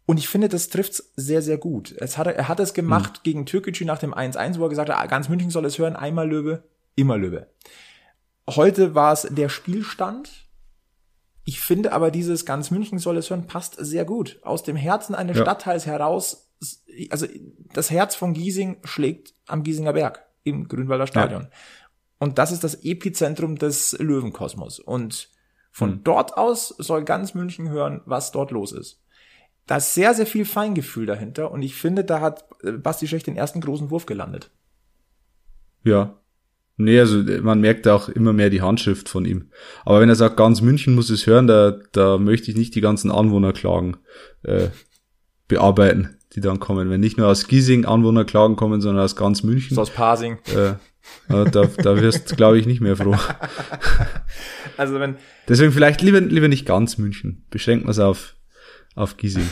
[0.06, 1.96] Und ich finde, das trifft's sehr, sehr gut.
[1.98, 3.24] Es hat, er hat es gemacht mhm.
[3.24, 5.96] gegen Türkgücü nach dem 1-1, wo er gesagt hat, ah, ganz München soll es hören,
[5.96, 6.64] einmal Löwe,
[6.96, 7.48] immer Löwe.
[8.50, 10.50] Heute war es der Spielstand.
[11.46, 14.40] Ich finde aber dieses ganz München soll es hören passt sehr gut.
[14.44, 15.44] Aus dem Herzen eines ja.
[15.44, 16.52] Stadtteils heraus,
[17.10, 17.26] also
[17.74, 21.44] das Herz von Giesing schlägt am Giesinger Berg im Grünwalder Stadion.
[21.44, 21.50] Ja.
[22.22, 24.80] Und das ist das Epizentrum des Löwenkosmos.
[24.80, 25.30] Und
[25.72, 26.02] von hm.
[26.04, 29.02] dort aus soll ganz München hören, was dort los ist.
[29.66, 31.50] Da ist sehr, sehr viel Feingefühl dahinter.
[31.50, 34.52] Und ich finde, da hat äh, Basti Schech den ersten großen Wurf gelandet.
[35.84, 36.20] Ja.
[36.78, 39.50] Nee, also man merkt auch immer mehr die Handschrift von ihm.
[39.84, 42.82] Aber wenn er sagt, ganz München muss es hören, da, da möchte ich nicht die
[42.82, 43.98] ganzen Anwohnerklagen
[44.44, 44.68] äh,
[45.48, 46.92] bearbeiten, die dann kommen.
[46.92, 49.74] Wenn nicht nur aus Giesing Anwohnerklagen kommen, sondern aus ganz München.
[49.74, 50.38] So aus Parsing.
[50.56, 50.76] Äh,
[51.28, 53.16] da, da wirst, glaube ich, nicht mehr froh.
[54.78, 55.18] Also wenn.
[55.48, 57.46] Deswegen vielleicht lieber, lieber nicht ganz München.
[57.52, 58.36] Beschränkt man es auf,
[58.96, 59.48] auf Giesing.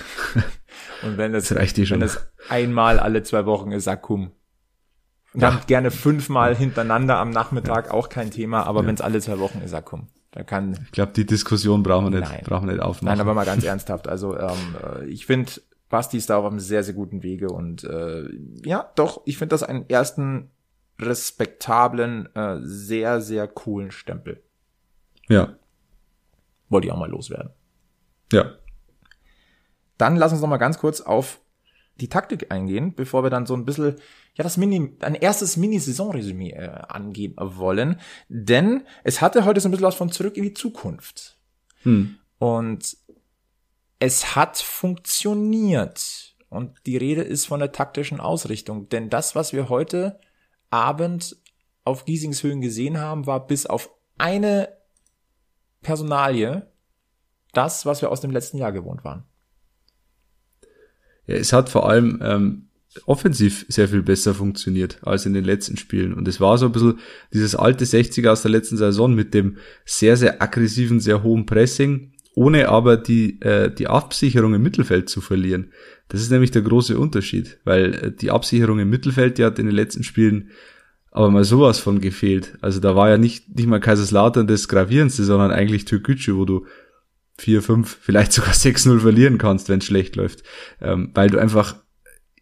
[1.04, 2.00] Und wenn es, Das reicht schon.
[2.00, 4.32] wenn es einmal alle zwei Wochen ist, Akkum.
[5.34, 9.38] Und dann gerne fünfmal hintereinander am Nachmittag auch kein Thema, aber wenn es alle zwei
[9.40, 10.08] Wochen ist, Akkum.
[10.32, 12.42] Da kann, Ich glaube, die Diskussion brauchen wir nicht, Nein.
[12.46, 13.06] brauchen wir nicht aufmachen.
[13.18, 14.08] nein, aber mal ganz ernsthaft.
[14.08, 14.58] Also ähm,
[15.02, 15.52] äh, ich finde,
[15.90, 18.24] Basti ist da auf einem sehr, sehr guten Wege und äh,
[18.64, 20.50] ja, doch, ich finde das einen ersten
[21.00, 24.44] respektablen, äh, sehr, sehr coolen Stempel.
[25.28, 25.56] ja,
[26.70, 27.52] Wollte ich auch mal loswerden.
[28.32, 28.56] ja.
[29.98, 31.42] Dann lass uns noch mal ganz kurz auf
[32.00, 33.96] die Taktik eingehen, bevor wir dann so ein bisschen,
[34.36, 38.00] ja, das Mini, ein erstes Mini-Saison-Resümee äh, angehen wollen.
[38.30, 41.38] Denn es hatte heute so ein bisschen was von zurück in die Zukunft.
[41.84, 42.16] Hm.
[42.38, 42.96] Und
[44.00, 46.36] es hat funktioniert.
[46.48, 48.88] Und die Rede ist von der taktischen Ausrichtung.
[48.88, 50.20] Denn das, was wir heute
[50.70, 51.38] Abend
[51.84, 54.70] auf Giesingshöhen gesehen haben, war bis auf eine
[55.82, 56.68] Personalie
[57.54, 59.24] das, was wir aus dem letzten Jahr gewohnt waren.
[61.26, 62.70] Ja, es hat vor allem ähm,
[63.06, 66.14] offensiv sehr viel besser funktioniert als in den letzten Spielen.
[66.14, 67.00] Und es war so ein bisschen
[67.34, 72.14] dieses alte 60er aus der letzten Saison mit dem sehr, sehr aggressiven, sehr hohen Pressing,
[72.39, 75.73] ohne aber die, äh, die Absicherung im Mittelfeld zu verlieren.
[76.08, 79.65] Das ist nämlich der große Unterschied, weil äh, die Absicherung im Mittelfeld, die hat in
[79.65, 80.52] den letzten Spielen
[81.12, 82.58] aber mal sowas von gefehlt.
[82.62, 86.65] Also da war ja nicht, nicht mal Kaiserslautern das Gravierendste, sondern eigentlich Türkgücü, wo du
[87.39, 90.43] 4, 5, vielleicht sogar 6-0 verlieren kannst, wenn es schlecht läuft.
[90.80, 91.75] Ähm, weil du einfach,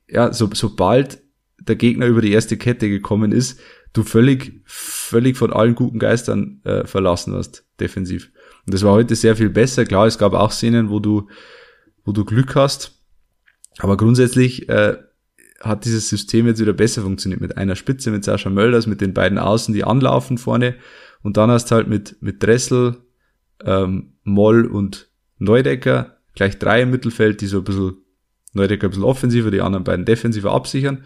[0.08, 1.24] ja, so, sobald
[1.60, 3.60] der Gegner über die erste Kette gekommen ist,
[3.94, 8.30] du völlig, völlig von allen guten Geistern äh, verlassen hast, defensiv.
[8.68, 9.86] Und das war heute sehr viel besser.
[9.86, 11.30] Klar, es gab auch Szenen, wo du,
[12.04, 13.02] wo du Glück hast.
[13.80, 14.98] Aber grundsätzlich äh,
[15.62, 17.40] hat dieses System jetzt wieder besser funktioniert.
[17.40, 20.76] Mit einer Spitze, mit Sascha Mölders, mit den beiden Außen, die anlaufen vorne.
[21.24, 22.98] Und dann hast halt mit, mit Dressel,
[23.64, 27.98] ähm, Moll und Neudecker gleich drei im Mittelfeld, die so ein bisschen,
[28.54, 31.06] Neudecker ein bisschen offensiver, die anderen beiden defensiver absichern.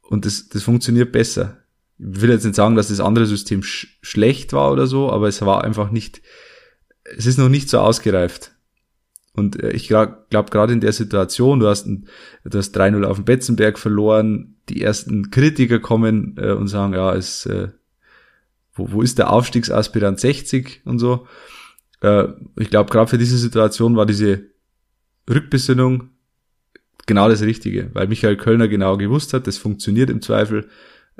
[0.00, 1.58] Und das, das funktioniert besser.
[1.98, 5.28] Ich will jetzt nicht sagen, dass das andere System sch schlecht war oder so, aber
[5.28, 6.22] es war einfach nicht,
[7.16, 8.52] es ist noch nicht so ausgereift.
[9.34, 13.78] Und äh, ich glaube gerade in der Situation, du hast, hast 3-0 auf dem Betzenberg
[13.78, 17.68] verloren, die ersten Kritiker kommen äh, und sagen, ja, es, äh,
[18.74, 21.26] wo, wo ist der Aufstiegsaspirant 60 und so.
[22.00, 24.44] Äh, ich glaube, gerade für diese Situation war diese
[25.28, 26.10] Rückbesinnung
[27.06, 30.68] genau das Richtige, weil Michael Kölner genau gewusst hat, das funktioniert im Zweifel.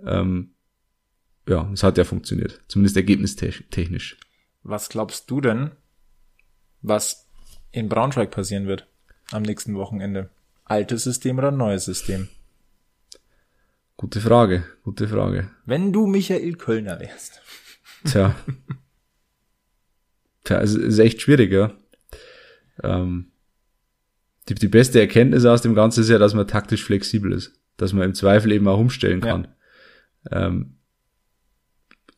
[0.05, 0.51] Ähm,
[1.49, 4.17] ja, es hat ja funktioniert, zumindest ergebnistechnisch.
[4.63, 5.73] Was glaubst du denn,
[6.83, 7.27] was
[7.71, 8.87] in Braunschweig passieren wird
[9.31, 10.31] am nächsten Wochenende?
[10.65, 12.29] Altes System oder neues System?
[13.97, 15.51] Gute Frage, gute Frage.
[15.65, 17.41] Wenn du Michael Kölner wärst.
[18.05, 18.35] Tja.
[20.45, 21.73] Tja, es ist echt schwierig, ja.
[22.83, 23.31] Ähm,
[24.49, 27.53] die, die beste Erkenntnis aus dem Ganzen ist ja, dass man taktisch flexibel ist.
[27.77, 29.49] Dass man im Zweifel eben auch umstellen kann.
[30.31, 30.47] Ja.
[30.47, 30.79] Ähm,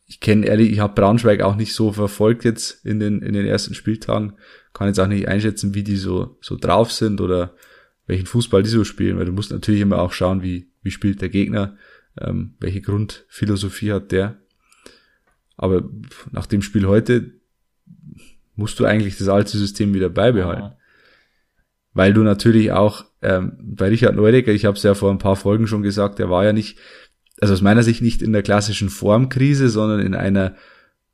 [0.07, 3.45] ich kenne ehrlich, ich habe Braunschweig auch nicht so verfolgt jetzt in den, in den
[3.45, 4.33] ersten Spieltagen.
[4.73, 7.55] Kann jetzt auch nicht einschätzen, wie die so, so drauf sind oder
[8.05, 11.21] welchen Fußball die so spielen, weil du musst natürlich immer auch schauen, wie, wie spielt
[11.21, 11.77] der Gegner,
[12.19, 14.37] ähm, welche Grundphilosophie hat der.
[15.57, 15.89] Aber
[16.31, 17.31] nach dem Spiel heute
[18.55, 20.61] musst du eigentlich das alte System wieder beibehalten.
[20.61, 20.77] Ja.
[21.93, 25.37] Weil du natürlich auch ähm, bei Richard Neudecker, ich habe es ja vor ein paar
[25.37, 26.77] Folgen schon gesagt, er war ja nicht,
[27.41, 30.55] also aus meiner Sicht nicht in der klassischen Formkrise, sondern in einer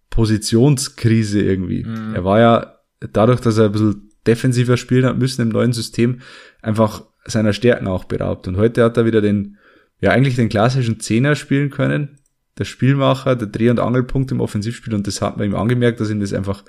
[0.10, 1.84] Positionskrise irgendwie.
[1.84, 2.14] Mhm.
[2.14, 6.22] Er war ja dadurch, dass er ein bisschen defensiver spielen hat müssen im neuen System,
[6.62, 8.48] einfach seiner Stärken auch beraubt.
[8.48, 9.58] Und heute hat er wieder den,
[10.00, 12.20] ja eigentlich den klassischen Zehner spielen können,
[12.58, 16.10] der Spielmacher, der Dreh- und Angelpunkt im Offensivspiel und das hat man ihm angemerkt, dass
[16.10, 16.64] ihm das einfach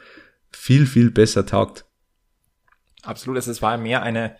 [0.51, 1.85] viel, viel besser taugt.
[3.03, 4.37] Absolut, es war mehr eine,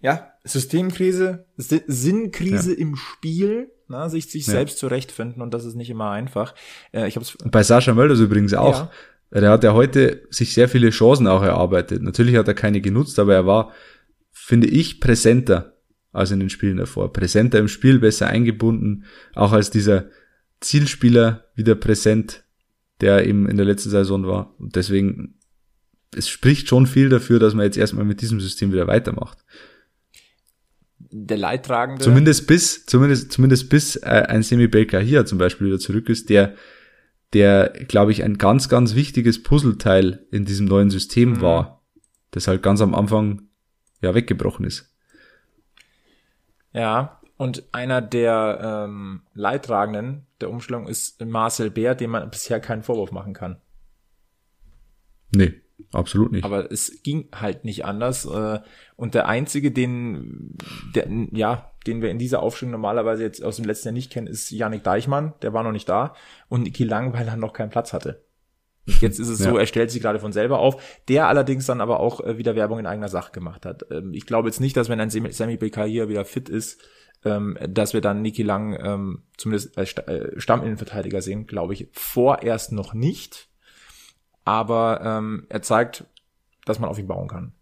[0.00, 2.78] ja, Systemkrise, Sinnkrise ja.
[2.78, 4.52] im Spiel, na, sich, sich ja.
[4.52, 6.54] selbst zurechtfinden und das ist nicht immer einfach.
[6.92, 8.90] Äh, ich hab's Bei Sascha Mölders übrigens auch.
[9.32, 9.40] Ja.
[9.40, 12.02] Der hat ja heute sich sehr viele Chancen auch erarbeitet.
[12.02, 13.72] Natürlich hat er keine genutzt, aber er war,
[14.32, 15.74] finde ich, präsenter
[16.12, 17.12] als in den Spielen davor.
[17.12, 20.06] Präsenter im Spiel, besser eingebunden, auch als dieser
[20.60, 22.44] Zielspieler wieder präsent,
[23.00, 24.54] der eben in der letzten Saison war.
[24.58, 25.38] Und deswegen,
[26.14, 29.44] es spricht schon viel dafür, dass man jetzt erstmal mit diesem System wieder weitermacht.
[31.24, 32.02] Der Leidtragende.
[32.02, 36.28] Zumindest bis, zumindest, zumindest bis äh, ein Semi Baker hier zum Beispiel wieder zurück ist,
[36.28, 36.54] der
[37.32, 41.40] der, glaube ich, ein ganz, ganz wichtiges Puzzleteil in diesem neuen System mhm.
[41.40, 41.82] war,
[42.30, 43.42] das halt ganz am Anfang
[44.00, 44.94] ja weggebrochen ist.
[46.72, 52.82] Ja, und einer der ähm, Leidtragenden der Umstellung ist Marcel Bär, dem man bisher keinen
[52.82, 53.60] Vorwurf machen kann.
[55.34, 55.60] Nee,
[55.92, 56.44] absolut nicht.
[56.44, 58.26] Aber es ging halt nicht anders.
[58.26, 58.60] Äh,
[58.96, 60.56] und der einzige, den,
[60.94, 64.26] der, ja, den wir in dieser Aufstellung normalerweise jetzt aus dem letzten Jahr nicht kennen,
[64.26, 65.34] ist Janik Deichmann.
[65.42, 66.14] Der war noch nicht da.
[66.48, 68.24] Und Niki Lang, weil er noch keinen Platz hatte.
[69.00, 69.50] Jetzt ist es ja.
[69.50, 72.54] so, er stellt sich gerade von selber auf, der allerdings dann aber auch äh, wieder
[72.54, 73.86] Werbung in eigener Sache gemacht hat.
[73.90, 76.80] Ähm, ich glaube jetzt nicht, dass wenn ein Sammy BK hier wieder fit ist,
[77.24, 82.72] ähm, dass wir dann Niki Lang ähm, zumindest als äh, Stamminnenverteidiger sehen, glaube ich, vorerst
[82.72, 83.48] noch nicht.
[84.46, 86.04] Aber ähm, er zeigt,
[86.64, 87.52] dass man auf ihn bauen kann.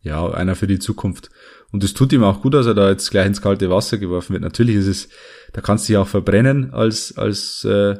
[0.00, 1.30] Ja, einer für die Zukunft.
[1.70, 4.32] Und es tut ihm auch gut, dass er da jetzt gleich ins kalte Wasser geworfen
[4.32, 4.42] wird.
[4.42, 5.08] Natürlich ist es,
[5.52, 7.96] da kannst du dich auch verbrennen als, als äh,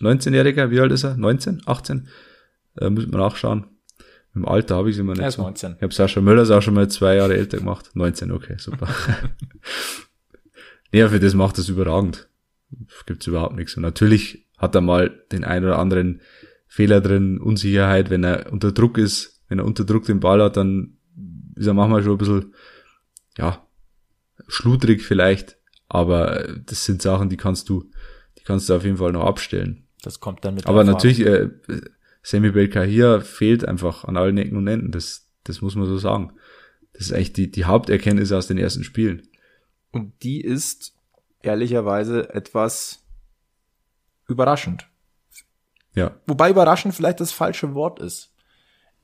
[0.00, 0.70] 19-Jähriger.
[0.70, 1.16] Wie alt ist er?
[1.16, 1.62] 19?
[1.64, 2.08] 18?
[2.76, 3.66] Äh, müssen wir nachschauen.
[4.34, 5.22] Im Alter habe ich es immer nicht.
[5.22, 5.70] Er ist 19.
[5.70, 5.76] So.
[5.76, 7.90] Ich habe Sascha Möller auch schon mal zwei Jahre älter gemacht.
[7.94, 8.88] 19, okay, super.
[10.94, 12.28] Ja, für das macht das überragend.
[13.06, 13.76] Gibt's überhaupt nichts.
[13.76, 16.20] Und natürlich hat er mal den ein oder anderen
[16.74, 20.56] Fehler drin, Unsicherheit, wenn er unter Druck ist, wenn er unter Druck den Ball hat,
[20.56, 20.98] dann
[21.54, 22.54] ist er manchmal schon ein bisschen,
[23.38, 23.64] ja,
[24.48, 25.56] schludrig vielleicht,
[25.86, 27.88] aber das sind Sachen, die kannst du,
[28.38, 29.86] die kannst du auf jeden Fall noch abstellen.
[30.02, 30.66] Das kommt dann mit.
[30.66, 31.50] Aber natürlich, äh,
[32.24, 34.90] Sammy Belka hier fehlt einfach an allen Ecken und Enden.
[34.90, 36.32] Das, das muss man so sagen.
[36.92, 39.22] Das ist eigentlich die, die Haupterkenntnis aus den ersten Spielen.
[39.92, 40.96] Und die ist
[41.40, 43.06] ehrlicherweise etwas
[44.26, 44.88] überraschend.
[45.94, 46.12] Ja.
[46.26, 48.34] Wobei überraschend vielleicht das falsche Wort ist.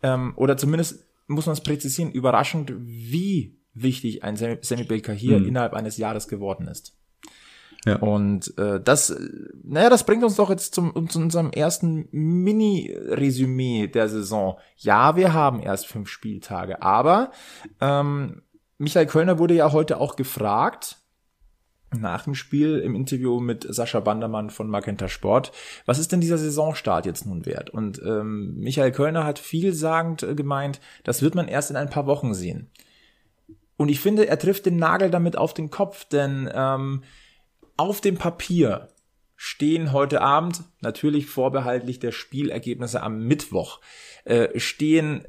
[0.03, 5.46] Ähm, oder zumindest muss man es präzisieren, überraschend, wie wichtig ein Sammy Baker hier mhm.
[5.46, 6.96] innerhalb eines Jahres geworden ist.
[7.87, 7.96] Ja.
[7.96, 9.16] Und äh, das,
[9.62, 14.59] naja, das bringt uns doch jetzt zum, zu unserem ersten Mini-Resümee der Saison.
[14.76, 17.31] Ja, wir haben erst fünf Spieltage, aber
[17.81, 18.42] ähm,
[18.76, 20.98] Michael Kölner wurde ja heute auch gefragt,
[21.92, 25.53] nach dem Spiel im Interview mit Sascha Bandermann von Magenta Sport.
[25.87, 27.70] Was ist denn dieser Saisonstart jetzt nun wert?
[27.70, 32.07] Und ähm, Michael Kölner hat vielsagend äh, gemeint, das wird man erst in ein paar
[32.07, 32.70] Wochen sehen.
[33.76, 37.03] Und ich finde, er trifft den Nagel damit auf den Kopf, denn ähm,
[37.76, 38.88] auf dem Papier
[39.37, 43.81] stehen heute Abend, natürlich vorbehaltlich der Spielergebnisse am Mittwoch,
[44.24, 45.26] äh, stehen,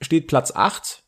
[0.00, 1.04] steht Platz 8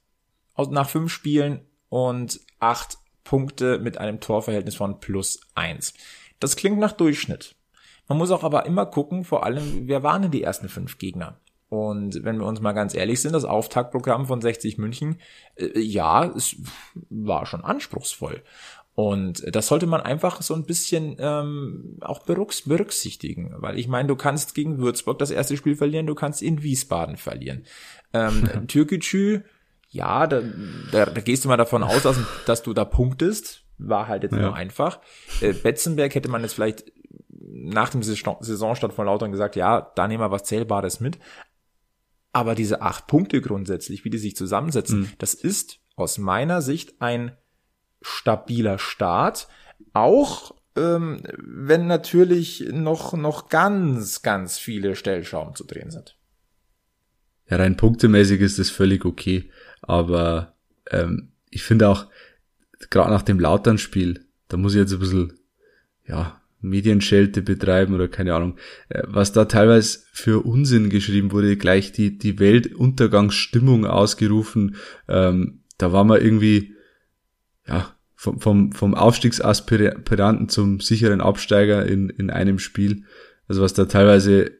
[0.69, 5.95] nach fünf Spielen und acht Punkte mit einem Torverhältnis von plus eins.
[6.39, 7.55] Das klingt nach Durchschnitt.
[8.09, 11.39] Man muss auch aber immer gucken, vor allem, wer waren denn die ersten fünf Gegner?
[11.69, 15.21] Und wenn wir uns mal ganz ehrlich sind, das Auftaktprogramm von 60 München,
[15.55, 16.57] äh, ja, es
[17.09, 18.43] war schon anspruchsvoll.
[18.95, 24.17] Und das sollte man einfach so ein bisschen ähm, auch berücksichtigen, weil ich meine, du
[24.17, 27.65] kannst gegen Würzburg das erste Spiel verlieren, du kannst in Wiesbaden verlieren.
[28.13, 29.43] Ähm, Türkgücü
[29.91, 30.41] ja, da,
[30.93, 33.65] da, da gehst du mal davon aus, dass, dass du da punktest.
[33.79, 34.43] War halt jetzt ja.
[34.43, 35.01] nur einfach.
[35.41, 36.85] Äh, Betzenberg hätte man jetzt vielleicht
[37.29, 41.19] nach dem Saisonstart von Lautern gesagt, ja, da nehmen wir was Zählbares mit.
[42.33, 45.13] Aber diese acht Punkte grundsätzlich, wie die sich zusammensetzen, mhm.
[45.19, 47.37] das ist aus meiner Sicht ein
[48.01, 49.49] stabiler Start.
[49.93, 56.17] Auch ähm, wenn natürlich noch, noch ganz, ganz viele Stellschrauben zu drehen sind.
[57.49, 59.51] Ja, rein punktemäßig ist das völlig okay.
[59.83, 60.55] Aber
[60.91, 62.07] ähm, ich finde auch,
[62.91, 65.33] gerade nach dem Lautern-Spiel, da muss ich jetzt ein bisschen,
[66.07, 71.93] ja, Medienschelte betreiben oder keine Ahnung, äh, was da teilweise für Unsinn geschrieben wurde, gleich
[71.93, 74.77] die, die Weltuntergangsstimmung ausgerufen,
[75.09, 76.75] ähm, da war man irgendwie,
[77.67, 83.05] ja, vom, vom, vom Aufstiegsaspiranten zum sicheren Absteiger in, in einem Spiel.
[83.49, 84.60] Also was da teilweise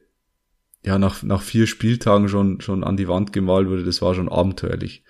[0.83, 4.29] ja nach, nach vier Spieltagen schon, schon an die Wand gemalt wurde, das war schon
[4.29, 5.03] abenteuerlich.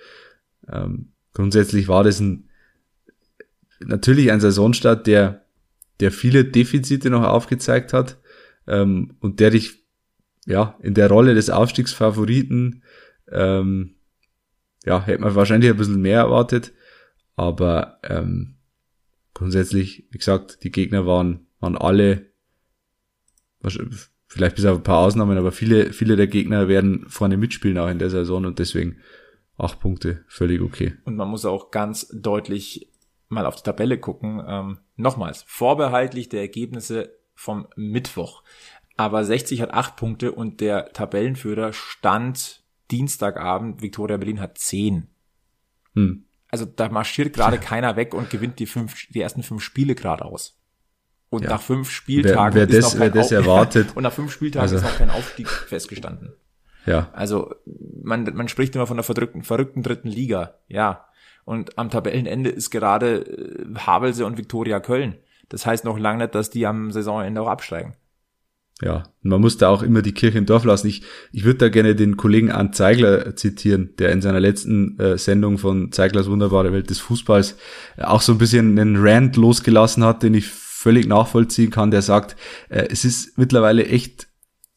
[0.67, 2.49] Ähm, grundsätzlich war das ein,
[3.79, 5.45] natürlich ein Saisonstart, der,
[5.99, 8.19] der viele Defizite noch aufgezeigt hat,
[8.67, 9.83] ähm, und der dich,
[10.45, 12.83] ja, in der Rolle des Aufstiegsfavoriten,
[13.31, 13.95] ähm,
[14.85, 16.73] ja, hätte man wahrscheinlich ein bisschen mehr erwartet,
[17.35, 18.55] aber, ähm,
[19.33, 22.30] grundsätzlich, wie gesagt, die Gegner waren, waren alle,
[24.27, 27.89] vielleicht bis auf ein paar Ausnahmen, aber viele, viele der Gegner werden vorne mitspielen auch
[27.89, 28.97] in der Saison und deswegen
[29.57, 30.93] acht Punkte völlig okay.
[31.05, 32.89] Und man muss auch ganz deutlich
[33.29, 34.43] mal auf die Tabelle gucken.
[34.45, 38.43] Ähm, nochmals, vorbehaltlich der Ergebnisse vom Mittwoch.
[38.97, 45.07] Aber 60 hat acht Punkte und der Tabellenführer stand Dienstagabend, Viktoria Berlin hat zehn.
[45.95, 46.25] Hm.
[46.49, 50.25] Also da marschiert gerade keiner weg und gewinnt die fünf, die ersten fünf Spiele gerade
[50.25, 50.60] aus.
[51.31, 51.51] Und ja.
[51.51, 53.87] nach fünf Spieltagen wer, wer ist das, noch kein wer das erwartet.
[53.95, 54.75] und nach fünf Spieltagen also.
[54.75, 56.33] ist noch kein Aufstieg festgestanden.
[56.85, 57.09] Ja.
[57.13, 57.55] Also
[58.03, 60.55] man, man spricht immer von der verrückten, verrückten dritten Liga.
[60.67, 61.05] Ja.
[61.45, 65.15] Und am Tabellenende ist gerade äh, Havelse und Viktoria Köln.
[65.47, 67.95] Das heißt noch lange nicht, dass die am Saisonende auch absteigen.
[68.81, 70.87] Ja, man muss da auch immer die Kirche im Dorf lassen.
[70.87, 75.17] Ich, ich würde da gerne den Kollegen Arndt Zeigler zitieren, der in seiner letzten äh,
[75.17, 77.57] Sendung von Zeiglers wunderbare Welt des Fußballs
[77.97, 80.47] äh, auch so ein bisschen einen Rant losgelassen hat, den ich
[80.81, 82.35] völlig nachvollziehen kann, der sagt,
[82.69, 84.27] äh, es ist mittlerweile echt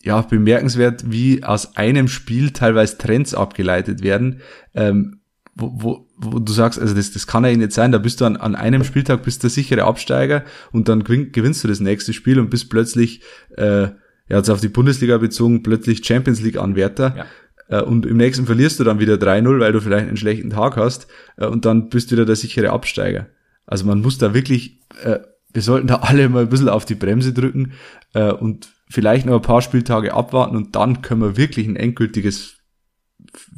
[0.03, 4.43] ja, bemerkenswert, wie aus einem Spiel teilweise Trends abgeleitet werden,
[4.75, 5.21] ähm,
[5.55, 8.27] wo, wo, wo du sagst, also das, das kann ja nicht sein, da bist du
[8.27, 12.39] an, an einem Spieltag bist der sichere Absteiger und dann gewinnst du das nächste Spiel
[12.39, 13.23] und bist plötzlich,
[13.57, 13.97] äh, ja,
[14.29, 17.15] jetzt auf die Bundesliga bezogen, plötzlich Champions League Anwärter.
[17.17, 17.79] Ja.
[17.79, 20.77] Äh, und im nächsten verlierst du dann wieder 3-0, weil du vielleicht einen schlechten Tag
[20.77, 21.07] hast
[21.39, 23.29] äh, und dann bist du wieder der sichere Absteiger.
[23.65, 25.21] Also man muss da wirklich, äh,
[25.55, 27.73] wir sollten da alle mal ein bisschen auf die Bremse drücken
[28.13, 32.57] äh, und vielleicht noch ein paar Spieltage abwarten und dann können wir wirklich ein endgültiges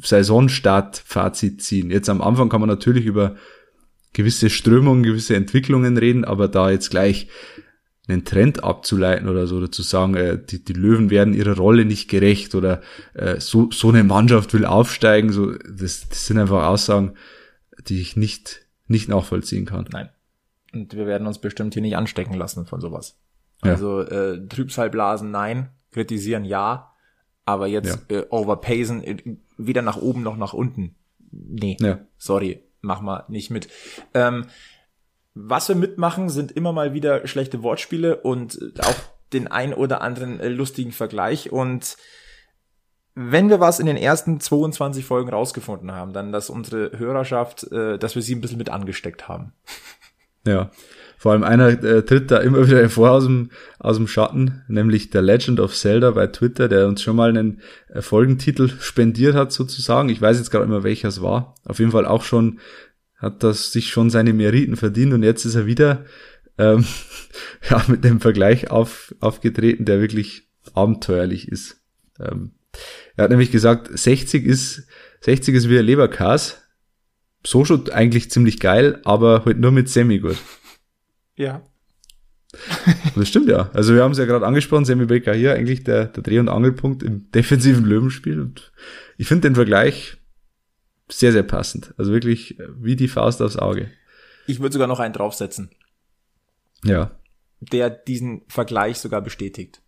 [0.01, 1.91] Saisonstart-Fazit ziehen.
[1.91, 3.35] Jetzt am Anfang kann man natürlich über
[4.13, 7.27] gewisse Strömungen, gewisse Entwicklungen reden, aber da jetzt gleich
[8.07, 11.83] einen Trend abzuleiten oder so, oder zu sagen, äh, die, die Löwen werden ihrer Rolle
[11.83, 12.81] nicht gerecht oder
[13.13, 17.15] äh, so, so eine Mannschaft will aufsteigen, so, das, das sind einfach Aussagen,
[17.87, 19.87] die ich nicht, nicht nachvollziehen kann.
[19.91, 20.09] Nein.
[20.73, 23.17] Und wir werden uns bestimmt hier nicht anstecken lassen von sowas.
[23.61, 26.93] Also äh, Trübsalblasen nein, kritisieren ja,
[27.45, 28.19] aber jetzt ja.
[28.19, 30.95] äh, overpacen äh, weder nach oben noch nach unten.
[31.31, 31.99] Nee, ja.
[32.17, 33.67] sorry, mach mal nicht mit.
[34.13, 34.45] Ähm,
[35.33, 38.95] was wir mitmachen, sind immer mal wieder schlechte Wortspiele und auch
[39.33, 41.97] den ein oder anderen äh, lustigen Vergleich und
[43.19, 47.97] wenn wir was in den ersten 22 Folgen rausgefunden haben, dann, dass unsere Hörerschaft, äh,
[47.97, 49.53] dass wir sie ein bisschen mit angesteckt haben.
[50.47, 50.71] Ja.
[51.19, 55.09] Vor allem einer äh, tritt da immer wieder hervor aus dem, aus dem Schatten, nämlich
[55.09, 59.51] der Legend of Zelda bei Twitter, der uns schon mal einen äh, Folgentitel spendiert hat
[59.51, 60.09] sozusagen.
[60.09, 61.55] Ich weiß jetzt nicht mehr, welcher es war.
[61.65, 62.59] Auf jeden Fall auch schon,
[63.17, 66.05] hat das sich schon seine Meriten verdient und jetzt ist er wieder
[66.59, 66.85] ähm,
[67.69, 71.81] ja, mit dem Vergleich auf, aufgetreten, der wirklich abenteuerlich ist.
[72.19, 72.51] Ähm,
[73.15, 74.87] er hat nämlich gesagt, 60 ist,
[75.21, 76.66] 60 ist wie ein Leberkas.
[77.45, 80.37] So schon eigentlich ziemlich geil, aber halt nur mit Semi gut.
[81.35, 81.61] Ja.
[83.15, 83.69] das stimmt ja.
[83.73, 86.49] Also wir haben es ja gerade angesprochen, Sammy Baker hier eigentlich der, der Dreh- und
[86.49, 88.39] Angelpunkt im defensiven Löwenspiel.
[88.39, 88.71] Und
[89.17, 90.17] ich finde den Vergleich
[91.09, 91.93] sehr, sehr passend.
[91.97, 93.89] Also wirklich wie die Faust aufs Auge.
[94.47, 95.69] Ich würde sogar noch einen draufsetzen.
[96.83, 97.11] Ja.
[97.59, 99.81] Der diesen Vergleich sogar bestätigt.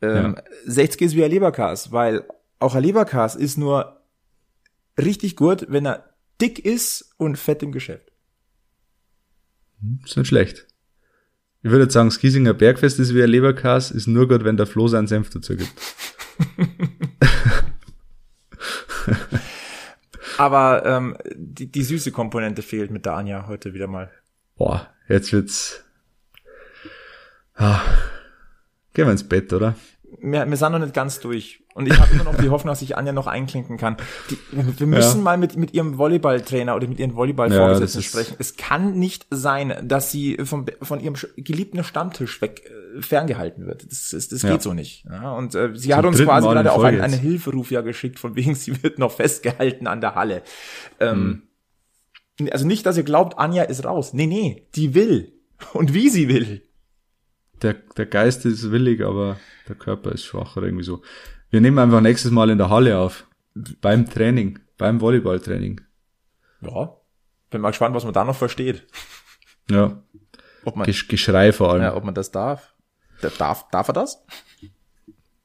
[0.00, 0.42] Ähm, ja.
[0.66, 2.24] 60 ist wie ein Leberkas, weil
[2.58, 4.00] auch ein Leberkas ist nur
[4.98, 8.10] richtig gut, wenn er dick ist und fett im Geschäft.
[10.04, 10.66] Ist nicht schlecht.
[11.62, 14.56] Ich würde jetzt sagen, das Giesinger Bergfest ist wie ein Leberkas, ist nur gut, wenn
[14.56, 15.72] der Flo seinen Senf dazu gibt.
[20.36, 24.10] Aber ähm, die, die süße Komponente fehlt mit der Anja heute wieder mal.
[24.56, 25.84] Boah, jetzt wird's.
[27.54, 27.80] Ah.
[28.92, 29.74] Gehen wir ins Bett, oder?
[30.24, 31.60] Wir, wir sind noch nicht ganz durch.
[31.74, 33.96] Und ich habe immer noch die Hoffnung, dass ich Anja noch einklinken kann.
[34.30, 34.38] Die,
[34.78, 35.22] wir müssen ja.
[35.22, 38.36] mal mit, mit ihrem Volleyballtrainer oder mit ihren Volleyballvorgesetzten ja, sprechen.
[38.38, 43.90] Es kann nicht sein, dass sie vom, von ihrem geliebten Stammtisch weg äh, ferngehalten wird.
[43.90, 44.52] Das, das, das ja.
[44.52, 45.04] geht so nicht.
[45.36, 48.34] Und äh, sie Zum hat uns quasi gerade auch einen, einen Hilferuf ja geschickt, von
[48.34, 50.42] wegen sie wird noch festgehalten an der Halle.
[51.00, 51.42] Ähm,
[52.40, 52.48] hm.
[52.50, 54.14] Also nicht, dass ihr glaubt, Anja ist raus.
[54.14, 55.32] Nee, nee, die will.
[55.72, 56.62] Und wie sie will.
[57.64, 61.02] Der, der Geist ist willig, aber der Körper ist schwach oder irgendwie so.
[61.48, 63.26] Wir nehmen einfach nächstes Mal in der Halle auf.
[63.80, 65.80] Beim Training, beim Volleyballtraining.
[66.60, 66.94] Ja.
[67.48, 68.86] Bin mal gespannt, was man da noch versteht.
[69.70, 70.02] Ja.
[70.64, 71.82] Ob man, Gesch Geschrei vor allem.
[71.82, 72.74] Ja, ob man das darf.
[73.38, 74.22] Darf, darf er das?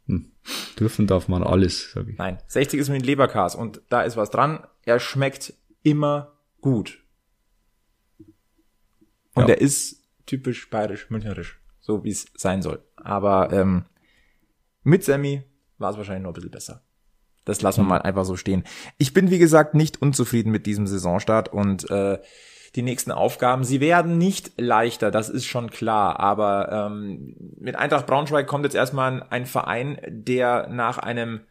[0.08, 0.32] Hm.
[0.78, 2.18] Dürfen darf man alles, sag ich.
[2.18, 4.68] Nein, 60 ist mit Leberkas und da ist was dran.
[4.84, 5.54] Er schmeckt
[5.84, 7.02] immer gut.
[9.36, 9.56] Und ja.
[9.56, 12.84] er ist typisch bayerisch, münchnerisch, so wie es sein soll.
[12.96, 13.86] Aber ähm,
[14.84, 15.44] mit Sammy
[15.78, 16.84] war es wahrscheinlich noch ein bisschen besser.
[17.46, 17.90] Das lassen wir mhm.
[17.90, 18.64] mal einfach so stehen.
[18.98, 22.20] Ich bin, wie gesagt, nicht unzufrieden mit diesem Saisonstart und äh,
[22.76, 26.20] die nächsten Aufgaben, sie werden nicht leichter, das ist schon klar.
[26.20, 31.42] Aber ähm, mit Eintracht Braunschweig kommt jetzt erstmal ein Verein, der nach einem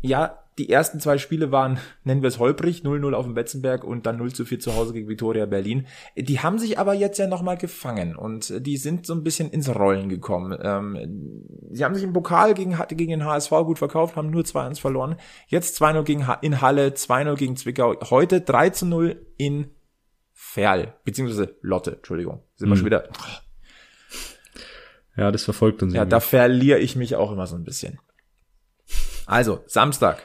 [0.00, 4.06] ja die ersten zwei Spiele waren, nennen wir es holprig, 0-0 auf dem Betzenberg und
[4.06, 5.86] dann 0 zu 4 zu Hause gegen Viktoria Berlin.
[6.16, 9.74] Die haben sich aber jetzt ja nochmal gefangen und die sind so ein bisschen ins
[9.74, 10.56] Rollen gekommen.
[10.62, 14.80] Ähm, sie haben sich im Pokal gegen, gegen den HSV gut verkauft, haben nur 2-1
[14.80, 15.16] verloren.
[15.48, 17.94] Jetzt 2-0 gegen in Halle, 2-0 gegen Zwickau.
[18.10, 19.70] Heute 3-0 in
[20.32, 22.42] Ferl, beziehungsweise Lotte, Entschuldigung.
[22.56, 22.78] Sind wir mhm.
[22.78, 23.08] schon wieder.
[25.16, 25.94] Ja, das verfolgt uns.
[25.94, 26.10] Ja, irgendwie.
[26.10, 27.98] da verliere ich mich auch immer so ein bisschen.
[29.26, 30.22] Also, Samstag.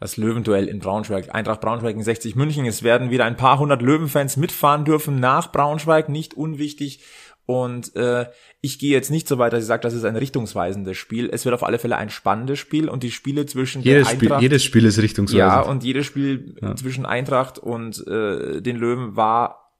[0.00, 1.34] Das Löwenduell in Braunschweig.
[1.34, 2.66] Eintracht Braunschweig in 60 München.
[2.66, 6.08] Es werden wieder ein paar hundert Löwenfans mitfahren dürfen nach Braunschweig.
[6.08, 7.00] Nicht unwichtig.
[7.46, 8.26] Und äh,
[8.60, 11.30] ich gehe jetzt nicht so weit, dass ich sage, das ist ein richtungsweisendes Spiel.
[11.32, 14.38] Es wird auf alle Fälle ein spannendes Spiel und die Spiele zwischen jedes der Eintracht,
[14.38, 15.38] Spiel, jedes Spiel ist richtungsweisend.
[15.38, 16.76] Ja, und jedes Spiel ja.
[16.76, 19.72] zwischen Eintracht und äh, den Löwen war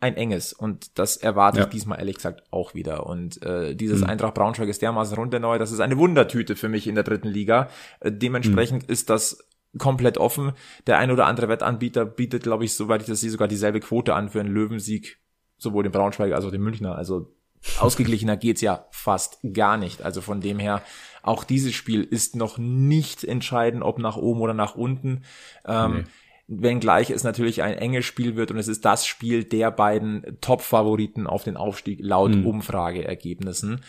[0.00, 1.64] ein enges und das erwarte ja.
[1.64, 3.06] ich diesmal ehrlich gesagt auch wieder.
[3.06, 4.06] Und äh, dieses mhm.
[4.06, 7.68] Eintracht Braunschweig ist dermaßen neu, das ist eine Wundertüte für mich in der dritten Liga.
[8.00, 8.92] Äh, dementsprechend mhm.
[8.92, 9.46] ist das
[9.78, 10.52] komplett offen.
[10.86, 14.14] Der ein oder andere Wettanbieter bietet, glaube ich, soweit ich das sehe, sogar dieselbe Quote
[14.14, 15.18] an für einen Löwensieg
[15.58, 16.96] sowohl den Braunschweiger als auch den Münchner.
[16.96, 17.34] Also
[17.78, 20.02] ausgeglichener geht's ja fast gar nicht.
[20.02, 20.82] Also von dem her,
[21.22, 25.22] auch dieses Spiel ist noch nicht entscheidend, ob nach oben oder nach unten.
[25.66, 26.04] Ähm, nee.
[26.52, 31.28] Wenngleich es natürlich ein enges Spiel wird und es ist das Spiel der beiden Top-Favoriten
[31.28, 32.46] auf den Aufstieg laut mhm.
[32.46, 33.84] Umfrageergebnissen.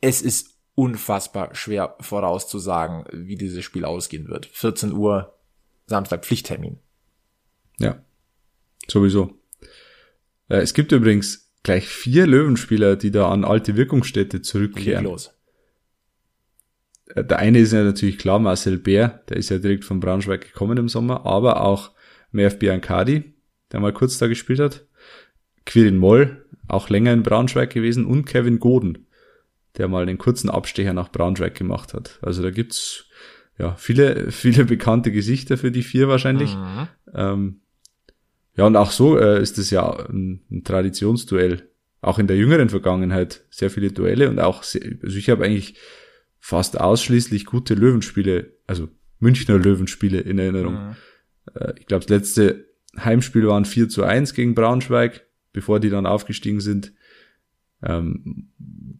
[0.00, 4.46] Es ist unfassbar schwer vorauszusagen, wie dieses Spiel ausgehen wird.
[4.46, 5.38] 14 Uhr,
[5.86, 6.78] Samstag Pflichttermin.
[7.78, 8.02] Ja,
[8.88, 9.38] sowieso.
[10.48, 15.04] Äh, es gibt übrigens gleich vier Löwenspieler, die da an alte Wirkungsstätte zurückkehren.
[15.04, 15.34] Los.
[17.14, 20.40] Äh, der eine ist ja natürlich klar Marcel Bär, der ist ja direkt von Braunschweig
[20.40, 21.92] gekommen im Sommer, aber auch
[22.32, 23.34] Merv Biancadi,
[23.72, 24.86] der mal kurz da gespielt hat,
[25.66, 29.06] Quirin Moll, auch länger in Braunschweig gewesen und Kevin Goden,
[29.76, 32.18] der mal den kurzen Abstecher nach Braunschweig gemacht hat.
[32.22, 33.06] Also da gibt's
[33.58, 36.54] ja viele, viele bekannte Gesichter für die vier wahrscheinlich.
[36.56, 36.88] Mhm.
[37.14, 37.60] Ähm,
[38.56, 41.68] ja, und auch so äh, ist es ja ein, ein Traditionsduell.
[42.00, 45.76] Auch in der jüngeren Vergangenheit sehr viele Duelle und auch, sehr, also ich habe eigentlich
[46.38, 50.74] fast ausschließlich gute Löwenspiele, also Münchner Löwenspiele in Erinnerung.
[50.74, 50.96] Mhm.
[51.54, 52.66] Äh, ich glaube, das letzte
[52.98, 56.92] Heimspiel waren 4 zu 1 gegen Braunschweig, bevor die dann aufgestiegen sind.
[57.82, 58.52] Ähm,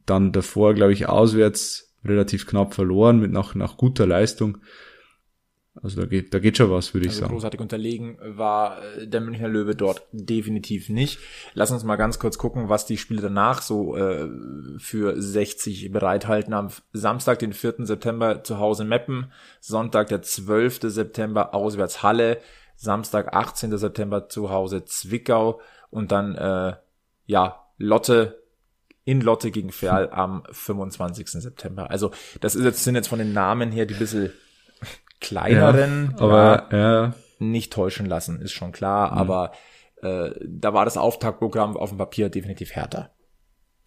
[0.07, 4.59] dann davor, glaube ich, auswärts relativ knapp verloren mit nach, nach guter Leistung.
[5.83, 7.33] Also da geht, da geht schon was, würde ich also sagen.
[7.33, 11.19] Großartig unterlegen war äh, der Münchner Löwe dort definitiv nicht.
[11.55, 14.29] Lass uns mal ganz kurz gucken, was die Spiele danach so äh,
[14.79, 16.55] für 60 bereithalten.
[16.55, 17.87] Am Samstag, den 4.
[17.87, 20.81] September zu Hause Meppen, Sonntag, der 12.
[20.83, 22.39] September auswärts Halle,
[22.77, 23.77] Samstag, 18.
[23.77, 26.77] September zu Hause Zwickau und dann äh,
[27.27, 28.44] ja Lotte
[29.05, 31.29] in Lotte gegen Ferl am 25.
[31.29, 31.91] September.
[31.91, 34.33] Also das ist jetzt, sind jetzt von den Namen her die bisschen
[35.21, 39.19] kleineren, ja, aber ja, nicht täuschen lassen, ist schon klar, mhm.
[39.19, 39.53] aber
[40.03, 43.11] äh, da war das Auftaktprogramm auf dem Papier definitiv härter.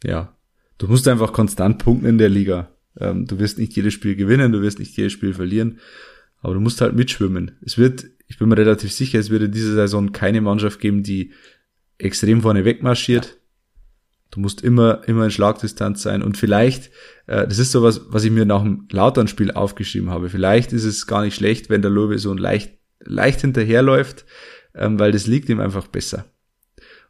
[0.04, 0.36] Ja,
[0.78, 2.70] du musst einfach konstant punkten in der Liga.
[3.00, 5.80] Ähm, du wirst nicht jedes Spiel gewinnen, du wirst nicht jedes Spiel verlieren,
[6.42, 7.58] aber du musst halt mitschwimmen.
[7.64, 11.04] Es wird, ich bin mir relativ sicher, es wird in dieser Saison keine Mannschaft geben,
[11.04, 11.34] die
[11.98, 13.26] extrem vorne wegmarschiert.
[13.26, 13.32] Ja.
[14.32, 16.92] Du musst immer, immer in Schlagdistanz sein und vielleicht,
[17.28, 20.30] äh, das ist sowas, was ich mir nach dem Lautern-Spiel aufgeschrieben habe.
[20.30, 24.26] Vielleicht ist es gar nicht schlecht, wenn der Lobe so leicht, leicht hinterherläuft,
[24.76, 26.26] ähm, weil das liegt ihm einfach besser.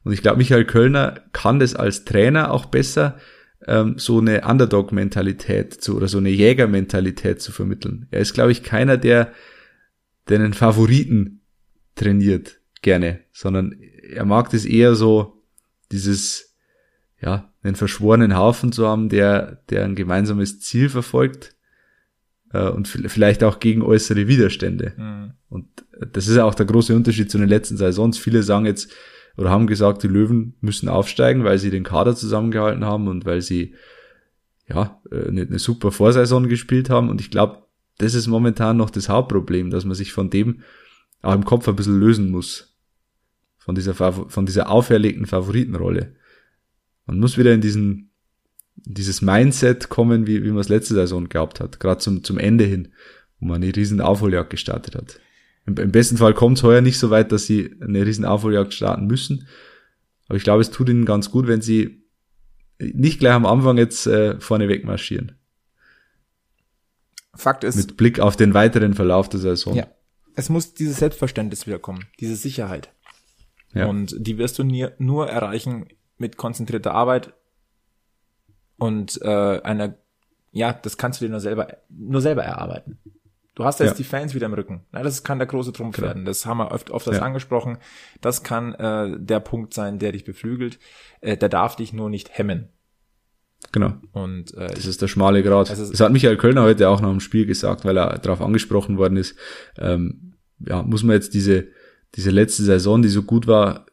[0.03, 3.17] Und ich glaube, Michael Kölner kann das als Trainer auch besser,
[3.65, 8.07] ähm, so eine Underdog-Mentalität zu, oder so eine Jäger-Mentalität zu vermitteln.
[8.11, 9.33] Er ist, glaube ich, keiner, der,
[10.29, 11.41] der einen Favoriten
[11.95, 15.43] trainiert, gerne, sondern er mag das eher so,
[15.91, 16.46] dieses,
[17.21, 21.55] ja, einen verschworenen Haufen zu haben, der, der ein gemeinsames Ziel verfolgt
[22.53, 24.93] äh, und vielleicht auch gegen äußere Widerstände.
[24.97, 25.31] Mhm.
[25.49, 25.67] Und
[26.11, 28.17] das ist auch der große Unterschied zu den letzten Saisons.
[28.17, 28.91] Viele sagen jetzt
[29.37, 33.41] oder haben gesagt, die Löwen müssen aufsteigen, weil sie den Kader zusammengehalten haben und weil
[33.41, 33.75] sie
[34.67, 37.09] ja eine, eine super Vorsaison gespielt haben.
[37.09, 37.63] Und ich glaube,
[37.99, 40.61] das ist momentan noch das Hauptproblem, dass man sich von dem
[41.21, 42.75] auch im Kopf ein bisschen lösen muss.
[43.57, 46.15] Von dieser, von dieser auferlegten Favoritenrolle.
[47.07, 48.11] Man muss wieder in diesen,
[48.75, 52.65] dieses Mindset kommen, wie, wie man es letzte Saison gehabt hat, gerade zum, zum Ende
[52.65, 52.89] hin,
[53.39, 55.19] wo man eine riesen Aufholjagd gestartet hat.
[55.65, 58.73] Im, im besten Fall kommt es heuer nicht so weit, dass sie eine riesen Aufholjagd
[58.73, 59.47] starten müssen.
[60.27, 62.03] Aber ich glaube, es tut ihnen ganz gut, wenn sie
[62.79, 65.37] nicht gleich am Anfang jetzt äh, vorne wegmarschieren.
[67.33, 67.75] Fakt ist.
[67.75, 69.75] Mit Blick auf den weiteren Verlauf der Saison.
[69.75, 69.87] Ja.
[70.35, 72.91] Es muss dieses Selbstverständnis wiederkommen, diese Sicherheit.
[73.73, 73.87] Ja.
[73.87, 75.87] Und die wirst du nie, nur erreichen,
[76.17, 77.33] mit konzentrierter Arbeit
[78.77, 79.95] und äh, einer,
[80.51, 82.97] ja, das kannst du dir nur selber, nur selber erarbeiten.
[83.55, 83.95] Du hast jetzt ja.
[83.97, 84.85] die Fans wieder im Rücken.
[84.93, 86.09] Ja, das kann der große Trumpf genau.
[86.09, 86.25] werden.
[86.25, 87.19] Das haben wir oft, oft ja.
[87.19, 87.79] angesprochen.
[88.21, 90.77] Das kann äh, der Punkt sein, der dich beflügelt.
[91.21, 92.69] Äh, der darf dich nur nicht hemmen.
[93.71, 93.93] Genau.
[94.11, 95.71] Und äh, das ist der schmale Grad.
[95.71, 98.99] Das, das hat Michael Kölner heute auch noch im Spiel gesagt, weil er darauf angesprochen
[98.99, 99.35] worden ist.
[99.79, 101.69] Ähm, ja, muss man jetzt diese
[102.15, 103.85] diese letzte Saison, die so gut war,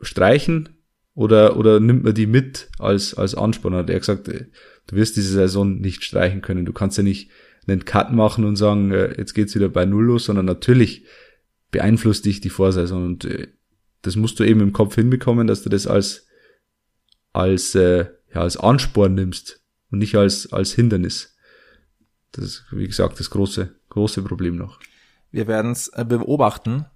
[0.00, 0.79] streichen
[1.20, 3.74] oder, oder nimmt man die mit als, als Ansporn?
[3.74, 4.46] Hat er gesagt, äh,
[4.86, 6.64] du wirst diese Saison nicht streichen können.
[6.64, 7.30] Du kannst ja nicht
[7.68, 11.04] einen Cut machen und sagen, äh, jetzt geht's wieder bei Null los, sondern natürlich
[11.72, 13.48] beeinflusst dich die Vorsaison und äh,
[14.00, 16.26] das musst du eben im Kopf hinbekommen, dass du das als,
[17.34, 21.36] als, äh, ja, als Ansporn nimmst und nicht als, als Hindernis.
[22.32, 24.80] Das ist, wie gesagt, das große, große Problem noch.
[25.30, 26.86] Wir werden es beobachten.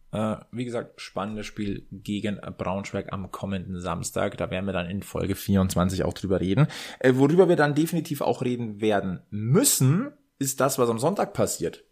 [0.53, 4.37] Wie gesagt, spannendes Spiel gegen Braunschweig am kommenden Samstag.
[4.37, 6.69] Da werden wir dann in Folge 24 auch drüber reden.
[7.03, 11.85] Worüber wir dann definitiv auch reden werden müssen, ist das, was am Sonntag passiert.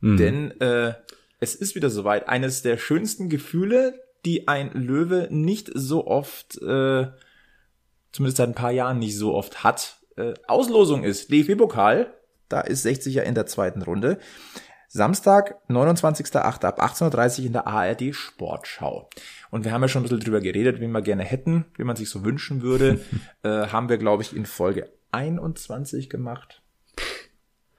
[0.00, 0.16] Mhm.
[0.16, 0.94] Denn äh,
[1.40, 2.28] es ist wieder soweit.
[2.28, 7.06] Eines der schönsten Gefühle, die ein Löwe nicht so oft, äh,
[8.12, 9.98] zumindest seit ein paar Jahren nicht so oft hat.
[10.16, 12.14] Äh, Auslosung ist DFB-Pokal.
[12.48, 14.18] Da ist 60 ja in der zweiten Runde.
[14.90, 16.64] Samstag, 29.08.
[16.64, 19.10] ab 18.30 Uhr in der ARD Sportschau.
[19.50, 21.94] Und wir haben ja schon ein bisschen drüber geredet, wie wir gerne hätten, wie man
[21.94, 22.98] sich so wünschen würde.
[23.42, 26.62] äh, haben wir, glaube ich, in Folge 21 gemacht.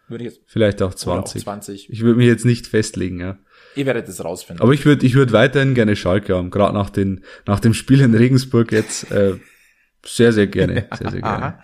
[0.08, 1.42] Würde ich jetzt, Vielleicht auch 20.
[1.42, 1.90] Auch 20.
[1.90, 3.40] Ich würde mich jetzt nicht festlegen, ja.
[3.76, 4.62] Ihr werdet es rausfinden.
[4.62, 8.02] Aber ich würde ich würde weiterhin gerne Schalke haben, gerade nach, den, nach dem Spiel
[8.02, 9.38] in Regensburg jetzt äh,
[10.06, 10.88] sehr, sehr gerne.
[10.96, 11.60] Sehr, sehr gerne.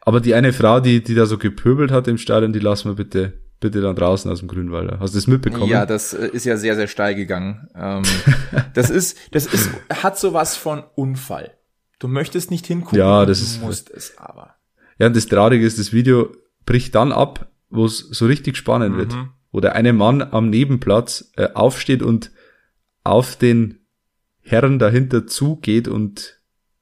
[0.00, 2.94] Aber die eine Frau, die, die da so gepöbelt hat im Stadion, die lassen wir
[2.94, 4.98] bitte, bitte dann draußen aus dem Grünwalder.
[5.00, 5.68] Hast du das mitbekommen?
[5.68, 7.68] Ja, das äh, ist ja sehr, sehr steil gegangen.
[7.74, 8.02] Ähm,
[8.74, 11.56] das ist, das ist, hat sowas von Unfall.
[11.98, 14.56] Du möchtest nicht hingucken, ja, das ist, musst es aber.
[14.98, 16.34] Ja, und das Traurige ist, das Video
[16.66, 18.98] bricht dann ab, wo es so richtig spannend mhm.
[18.98, 19.16] wird.
[19.52, 22.32] Wo der eine Mann am Nebenplatz äh, aufsteht und
[23.04, 23.86] auf den
[24.40, 26.40] Herren dahinter zugeht und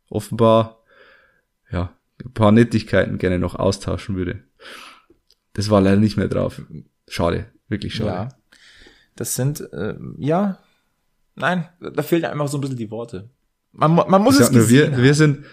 [0.08, 0.82] offenbar
[1.70, 4.42] ja ein paar Nettigkeiten gerne noch austauschen würde.
[5.54, 6.62] Das war leider nicht mehr drauf.
[7.08, 8.10] Schade, wirklich schade.
[8.10, 8.28] Ja,
[9.16, 10.58] das sind äh, ja,
[11.34, 13.30] nein, da fehlen einfach so ein bisschen die Worte.
[13.72, 15.44] Man, man muss ich es nur, wir, wir sind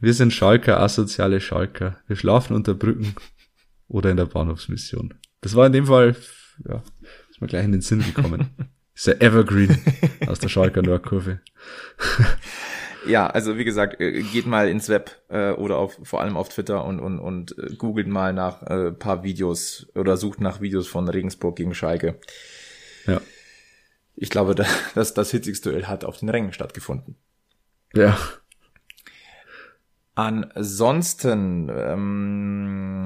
[0.00, 1.96] wir sind Schalker, asoziale Schalker.
[2.06, 3.14] Wir schlafen unter Brücken
[3.88, 5.14] oder in der Bahnhofsmission.
[5.40, 6.16] Das war in dem Fall,
[6.68, 6.82] ja,
[7.30, 8.50] ist mir gleich in den Sinn gekommen.
[8.94, 9.76] ist der Evergreen
[10.26, 11.40] aus der Schalker Nordkurve.
[13.08, 16.48] ja, also wie gesagt, äh, geht mal ins Web äh, oder auf, vor allem auf
[16.48, 20.86] Twitter und, und, und äh, googelt mal nach äh, paar Videos oder sucht nach Videos
[20.86, 22.20] von Regensburg gegen Schalke.
[23.06, 23.20] Ja.
[24.14, 24.54] Ich glaube,
[24.94, 27.16] dass das hitzigste Duell hat auf den Rängen stattgefunden.
[27.94, 28.18] Ja.
[30.18, 33.04] Ansonsten, ähm,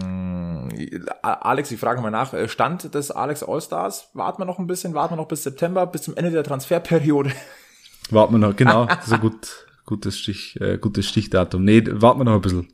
[1.21, 4.95] Alex, ich frage mal nach, äh, Stand des Alex Allstars, warten wir noch ein bisschen,
[4.95, 7.31] warten wir noch bis September, bis zum Ende der Transferperiode.
[8.09, 11.65] Warten wir noch, genau, so gut, gutes Stich, äh, gutes Stichdatum.
[11.65, 12.69] Nee, warten wir noch ein bisschen.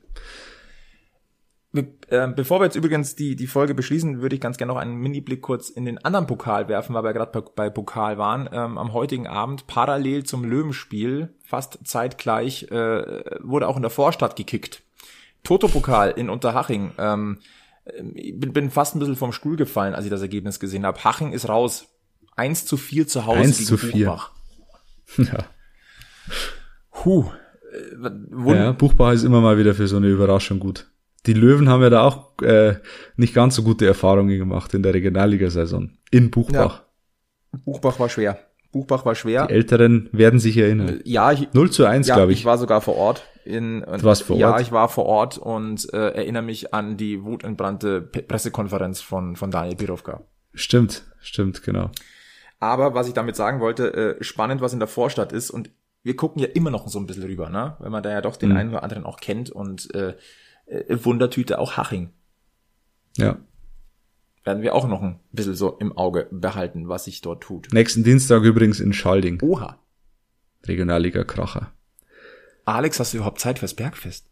[2.10, 4.94] Ähm, bevor wir jetzt übrigens die, die Folge beschließen, würde ich ganz gerne noch einen
[4.94, 8.48] Mini-Blick kurz in den anderen Pokal werfen, weil wir gerade bei, bei, Pokal waren.
[8.52, 14.36] Ähm, am heutigen Abend, parallel zum Löwenspiel, fast zeitgleich, äh, wurde auch in der Vorstadt
[14.36, 14.82] gekickt.
[15.42, 16.92] Toto-Pokal in Unterhaching.
[16.98, 17.38] Ähm,
[18.14, 21.02] ich bin, bin fast ein bisschen vom Stuhl gefallen, als ich das Ergebnis gesehen habe.
[21.02, 21.88] Haching ist raus.
[22.36, 24.06] Eins zu vier zu Hause 1 zu 4.
[24.06, 24.30] Buchbach.
[25.18, 25.44] Ja.
[27.05, 27.24] Huh.
[27.72, 30.86] Äh, ja, Buchbach ist immer mal wieder für so eine Überraschung gut
[31.28, 32.76] die Löwen haben ja da auch äh,
[33.16, 35.99] nicht ganz so gute Erfahrungen gemacht in der Regionalligasaison.
[36.11, 36.84] In Buchbach.
[37.53, 37.59] Ja.
[37.64, 38.38] Buchbach war schwer.
[38.72, 39.46] Buchbach war schwer.
[39.46, 41.01] Die Älteren werden sich erinnern.
[41.05, 42.40] Ja, ich, 0 zu 1, ja, glaube ich.
[42.40, 43.24] Ich war sogar vor Ort.
[43.44, 44.40] In, du warst vor Ort?
[44.40, 49.51] Ja, ich war vor Ort und äh, erinnere mich an die wutentbrannte Pressekonferenz von, von
[49.51, 50.22] Daniel Birovka.
[50.53, 51.90] Stimmt, stimmt, genau.
[52.61, 55.70] Aber was ich damit sagen wollte, äh, spannend, was in der Vorstadt ist und
[56.09, 57.76] wir gucken ja immer noch so ein bisschen rüber, ne?
[57.80, 58.56] Wenn man da ja doch den mhm.
[58.56, 60.16] einen oder anderen auch kennt und äh,
[60.64, 62.09] äh, Wundertüte auch Haching.
[63.18, 63.36] Ja.
[64.42, 67.68] Werden wir auch noch ein bisschen so im Auge behalten, was sich dort tut.
[67.72, 69.38] Nächsten Dienstag übrigens in Schalding.
[69.42, 69.78] Oha.
[70.64, 71.72] Regionalliga Kracher.
[72.64, 74.30] Alex, hast du überhaupt Zeit fürs Bergfest?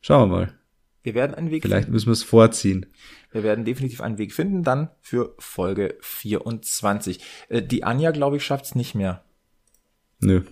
[0.00, 0.58] Schauen wir mal.
[1.02, 1.92] Wir werden einen Weg Vielleicht finden.
[1.92, 2.86] müssen wir es vorziehen.
[3.30, 7.20] Wir werden definitiv einen Weg finden, dann für Folge 24.
[7.50, 9.22] Äh, die Anja, glaube ich, schafft's nicht mehr.
[10.20, 10.44] Nö.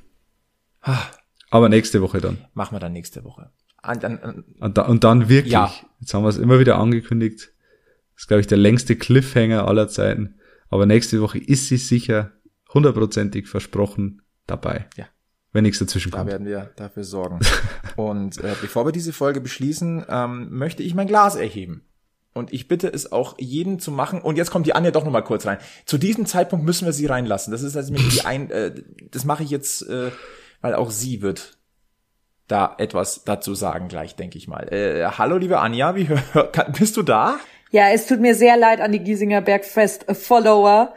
[1.50, 2.38] Aber nächste Woche dann.
[2.54, 3.50] Machen wir dann nächste Woche.
[3.82, 5.72] Und dann, und, da, und dann wirklich, ja.
[6.00, 7.52] jetzt haben wir es immer wieder angekündigt,
[8.14, 10.34] das ist, glaube ich, der längste Cliffhanger aller Zeiten.
[10.68, 12.32] Aber nächste Woche ist sie sicher
[12.72, 14.86] hundertprozentig versprochen dabei.
[14.96, 15.06] Ja.
[15.52, 16.28] Wenn nichts dazwischen kommt.
[16.28, 17.40] Da werden wir dafür sorgen.
[17.96, 21.82] und äh, bevor wir diese Folge beschließen, ähm, möchte ich mein Glas erheben.
[22.32, 24.20] Und ich bitte es auch jeden zu machen.
[24.20, 25.58] Und jetzt kommt die Anja doch noch mal kurz rein.
[25.86, 27.50] Zu diesem Zeitpunkt müssen wir sie reinlassen.
[27.50, 28.72] Das ist also die ein, äh,
[29.10, 30.12] das mache ich jetzt, äh,
[30.60, 31.58] weil auch sie wird
[32.48, 34.72] da etwas dazu sagen gleich, denke ich mal.
[34.72, 36.08] Äh, hallo, liebe Anja, wie
[36.78, 37.36] bist du da?
[37.70, 40.92] Ja, es tut mir sehr leid an die Giesinger Bergfest-Follower.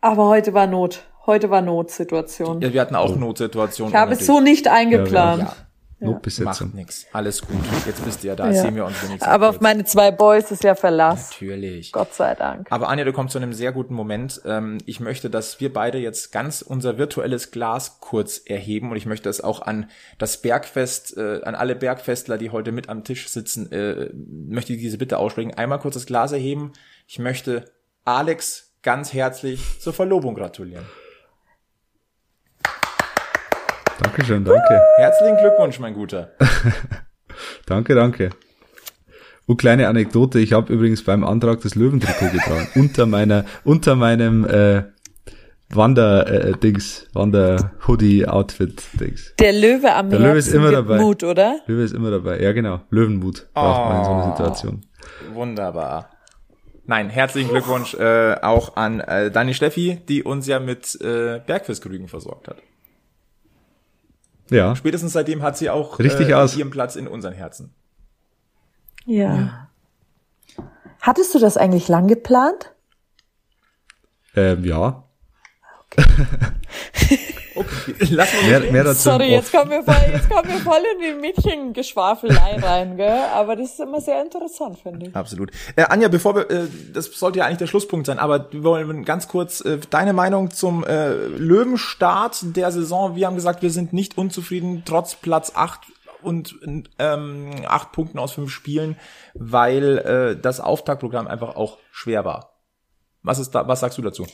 [0.00, 1.04] Aber heute war Not.
[1.24, 2.60] Heute war Notsituation.
[2.60, 3.92] Ja, wir hatten auch Notsituationen.
[3.92, 5.42] Ich habe es so nicht eingeplant.
[5.42, 5.56] Ja,
[6.04, 6.68] Notbesetzung.
[6.68, 7.06] macht nix.
[7.12, 7.60] Alles gut.
[7.86, 8.50] Jetzt bist du ja da.
[8.50, 8.60] Ja.
[8.60, 9.28] Sehen wir uns wenigstens.
[9.28, 11.30] Aber auf meine zwei Boys ist ja Verlass.
[11.30, 11.92] Natürlich.
[11.92, 12.66] Gott sei Dank.
[12.70, 14.40] Aber Anja, du kommst zu einem sehr guten Moment.
[14.44, 19.06] Ähm, ich möchte, dass wir beide jetzt ganz unser virtuelles Glas kurz erheben und ich
[19.06, 23.28] möchte es auch an das Bergfest, äh, an alle Bergfestler, die heute mit am Tisch
[23.28, 25.54] sitzen, äh, möchte ich diese Bitte aussprechen.
[25.54, 26.72] Einmal kurz das Glas erheben.
[27.06, 27.64] Ich möchte
[28.04, 30.84] Alex ganz herzlich zur Verlobung gratulieren.
[34.02, 34.80] Dankeschön, danke.
[34.96, 36.32] Herzlichen Glückwunsch, mein Guter.
[37.66, 38.30] danke, danke.
[39.46, 42.68] Und kleine Anekdote, ich habe übrigens beim Antrag das Löwentrikot getragen.
[42.74, 44.82] unter meiner, unter meinem äh,
[45.68, 49.34] Wander äh, Dings, Wander Hoodie Outfit Dings.
[49.38, 50.98] Der Löwe am Der Löwe ist immer dabei.
[50.98, 51.60] Mut, oder?
[51.66, 52.40] Löwe ist immer dabei.
[52.40, 52.80] Ja, genau.
[52.90, 54.86] Löwenmut braucht oh, man in so einer Situation.
[55.32, 56.10] Wunderbar.
[56.84, 62.08] Nein, herzlichen Glückwunsch äh, auch an äh, Dani Steffi, die uns ja mit äh, Bergfestkrügen
[62.08, 62.56] versorgt hat.
[64.50, 64.76] Ja.
[64.76, 66.56] Spätestens seitdem hat sie auch Richtig äh, aus.
[66.56, 67.74] ihren Platz in unseren Herzen.
[69.04, 69.34] Ja.
[69.34, 69.68] ja.
[71.00, 72.72] Hattest du das eigentlich lang geplant?
[74.34, 75.04] Ähm, ja.
[75.86, 76.04] Okay.
[78.10, 81.00] Lass mal mehr, mehr dazu Sorry, jetzt kommen, wir voll, jetzt kommen wir voll in
[81.00, 83.22] die Mädchengeschwafelei rein, gell?
[83.34, 85.16] Aber das ist immer sehr interessant, finde ich.
[85.16, 85.50] Absolut.
[85.76, 89.04] Äh, Anja, bevor wir, äh, das sollte ja eigentlich der Schlusspunkt sein, aber wir wollen
[89.04, 93.16] ganz kurz äh, deine Meinung zum äh, Löwenstart der Saison.
[93.16, 95.80] Wir haben gesagt, wir sind nicht unzufrieden, trotz Platz acht
[96.22, 96.54] und
[96.98, 98.96] ähm, acht Punkten aus fünf Spielen,
[99.34, 102.60] weil äh, das Auftaktprogramm einfach auch schwer war.
[103.22, 104.26] Was ist da, was sagst du dazu?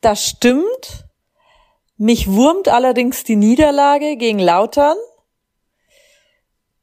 [0.00, 1.09] Das stimmt.
[2.02, 4.96] Mich wurmt allerdings die Niederlage gegen Lautern.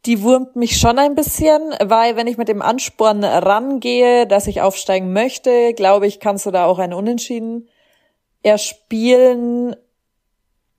[0.06, 4.62] Die wurmt mich schon ein bisschen, weil wenn ich mit dem Ansporn rangehe, dass ich
[4.62, 7.68] aufsteigen möchte, glaube ich, kannst du da auch ein Unentschieden
[8.44, 9.76] erspielen.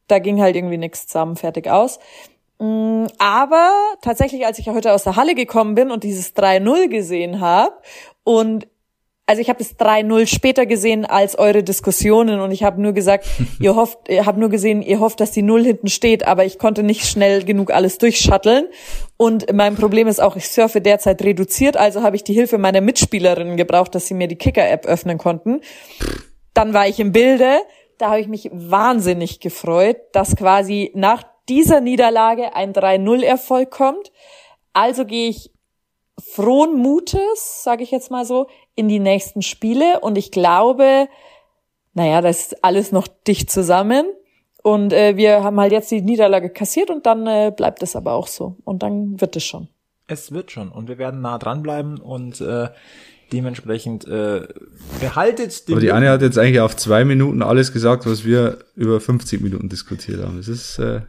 [0.06, 1.98] Da ging halt irgendwie nichts zusammen, fertig aus.
[2.60, 3.72] Mm, aber
[4.02, 7.74] tatsächlich, als ich heute aus der Halle gekommen bin und dieses 3-0 gesehen habe
[8.22, 8.68] und
[9.28, 13.26] also ich habe das 3-0 später gesehen als eure Diskussionen und ich habe nur gesagt,
[13.60, 16.58] ihr hofft, ihr habt nur gesehen, ihr hofft, dass die Null hinten steht, aber ich
[16.58, 18.68] konnte nicht schnell genug alles durchschatteln.
[19.18, 22.80] Und mein Problem ist auch, ich surfe derzeit reduziert, also habe ich die Hilfe meiner
[22.80, 25.60] Mitspielerinnen gebraucht, dass sie mir die Kicker-App öffnen konnten.
[26.54, 27.58] Dann war ich im Bilde,
[27.98, 34.10] da habe ich mich wahnsinnig gefreut, dass quasi nach dieser Niederlage ein 3-0-Erfolg kommt.
[34.72, 35.50] Also gehe ich
[36.18, 38.48] frohen Mutes, sage ich jetzt mal so,
[38.78, 40.00] in die nächsten Spiele.
[40.00, 41.08] Und ich glaube,
[41.94, 44.06] naja, das ist alles noch dicht zusammen.
[44.62, 48.12] Und äh, wir haben halt jetzt die Niederlage kassiert und dann äh, bleibt es aber
[48.12, 48.56] auch so.
[48.64, 49.68] Und dann wird es schon.
[50.06, 50.70] Es wird schon.
[50.70, 52.68] Und wir werden nah dranbleiben und äh,
[53.32, 54.46] dementsprechend äh,
[55.00, 55.74] behaltet den.
[55.74, 59.40] Aber die eine hat jetzt eigentlich auf zwei Minuten alles gesagt, was wir über 50
[59.40, 60.38] Minuten diskutiert haben.
[60.38, 61.00] Es ist äh,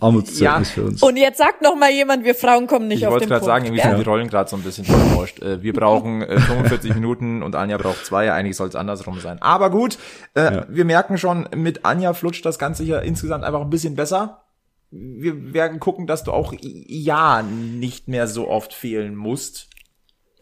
[0.00, 0.74] Armutszeugnis ja.
[0.74, 1.02] für uns.
[1.02, 3.24] Und jetzt sagt noch mal jemand, wir Frauen kommen nicht ich auf den Punkt.
[3.24, 5.42] Ich wollte gerade sagen, irgendwie sind die Rollen gerade so ein bisschen vertauscht.
[5.42, 8.32] Äh, wir brauchen 45 äh, Minuten und Anja braucht zwei.
[8.32, 9.40] Eigentlich soll es andersrum sein.
[9.40, 9.98] Aber gut,
[10.34, 10.66] äh, ja.
[10.68, 14.42] wir merken schon, mit Anja flutscht das Ganze hier insgesamt einfach ein bisschen besser.
[14.90, 19.68] Wir werden gucken, dass du auch ja nicht mehr so oft fehlen musst.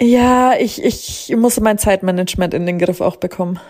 [0.00, 3.60] Ja, ich, ich muss mein Zeitmanagement in den Griff auch bekommen.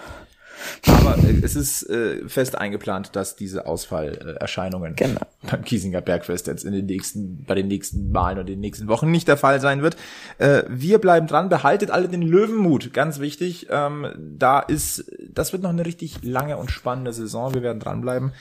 [0.86, 5.20] Aber äh, es ist äh, fest eingeplant, dass diese Ausfallerscheinungen genau.
[5.42, 9.10] beim Kiesinger Bergfest jetzt in den nächsten, bei den nächsten Malen und den nächsten Wochen
[9.10, 9.96] nicht der Fall sein wird.
[10.38, 13.68] Äh, wir bleiben dran, behaltet alle den Löwenmut, ganz wichtig.
[13.70, 14.08] Ähm,
[14.38, 17.54] da ist, das wird noch eine richtig lange und spannende Saison.
[17.54, 18.32] Wir werden dranbleiben.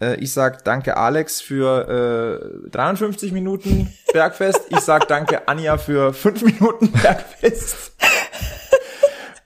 [0.00, 4.60] Äh, ich sag danke Alex für äh, 53 Minuten Bergfest.
[4.70, 7.92] Ich sag danke Anja für 5 Minuten Bergfest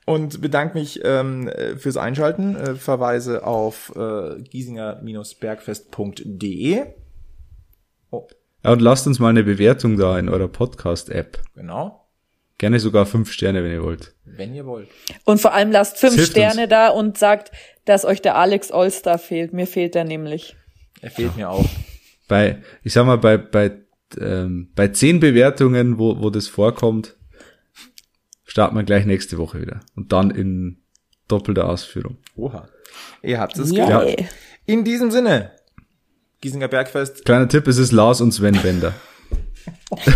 [0.06, 2.56] und bedanke mich ähm, fürs Einschalten.
[2.56, 6.84] Äh, verweise auf äh, giesinger-bergfest.de.
[8.10, 8.26] Oh.
[8.64, 11.42] Ja, und lasst uns mal eine Bewertung da in eurer Podcast-App.
[11.54, 12.06] Genau.
[12.58, 14.14] Gerne sogar fünf Sterne, wenn ihr wollt.
[14.24, 14.88] Wenn ihr wollt.
[15.24, 16.70] Und vor allem lasst fünf Sterne uns.
[16.70, 17.52] da und sagt,
[17.84, 19.52] dass euch der Alex Allstar fehlt.
[19.52, 20.56] Mir fehlt er nämlich.
[21.02, 21.66] Er fehlt mir auch.
[22.28, 23.72] Bei, ich sag mal, bei, bei,
[24.18, 27.15] ähm, bei zehn Bewertungen, wo, wo das vorkommt,
[28.56, 29.80] starten wir gleich nächste Woche wieder.
[29.96, 30.78] Und dann in
[31.28, 32.16] doppelter Ausführung.
[32.36, 32.66] Oha.
[33.20, 33.86] Ihr habt es yeah.
[33.86, 34.24] gehört.
[34.64, 35.50] In diesem Sinne,
[36.40, 37.26] Giesinger Bergfest.
[37.26, 38.94] Kleiner Tipp, es ist Lars und Sven Bender.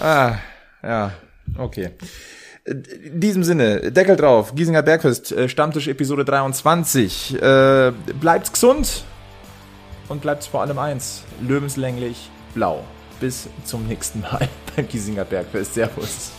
[0.00, 0.34] ah,
[0.82, 1.12] ja,
[1.58, 1.90] okay.
[2.64, 7.40] In diesem Sinne, Deckel drauf, Giesinger Bergfest, äh, Stammtisch Episode 23.
[7.40, 9.04] Äh, bleibt's gesund
[10.08, 12.82] und bleibt's vor allem eins, lebenslänglich blau
[13.22, 15.74] bis zum nächsten Mal beim Giesinger Bergfest.
[15.74, 16.32] Servus.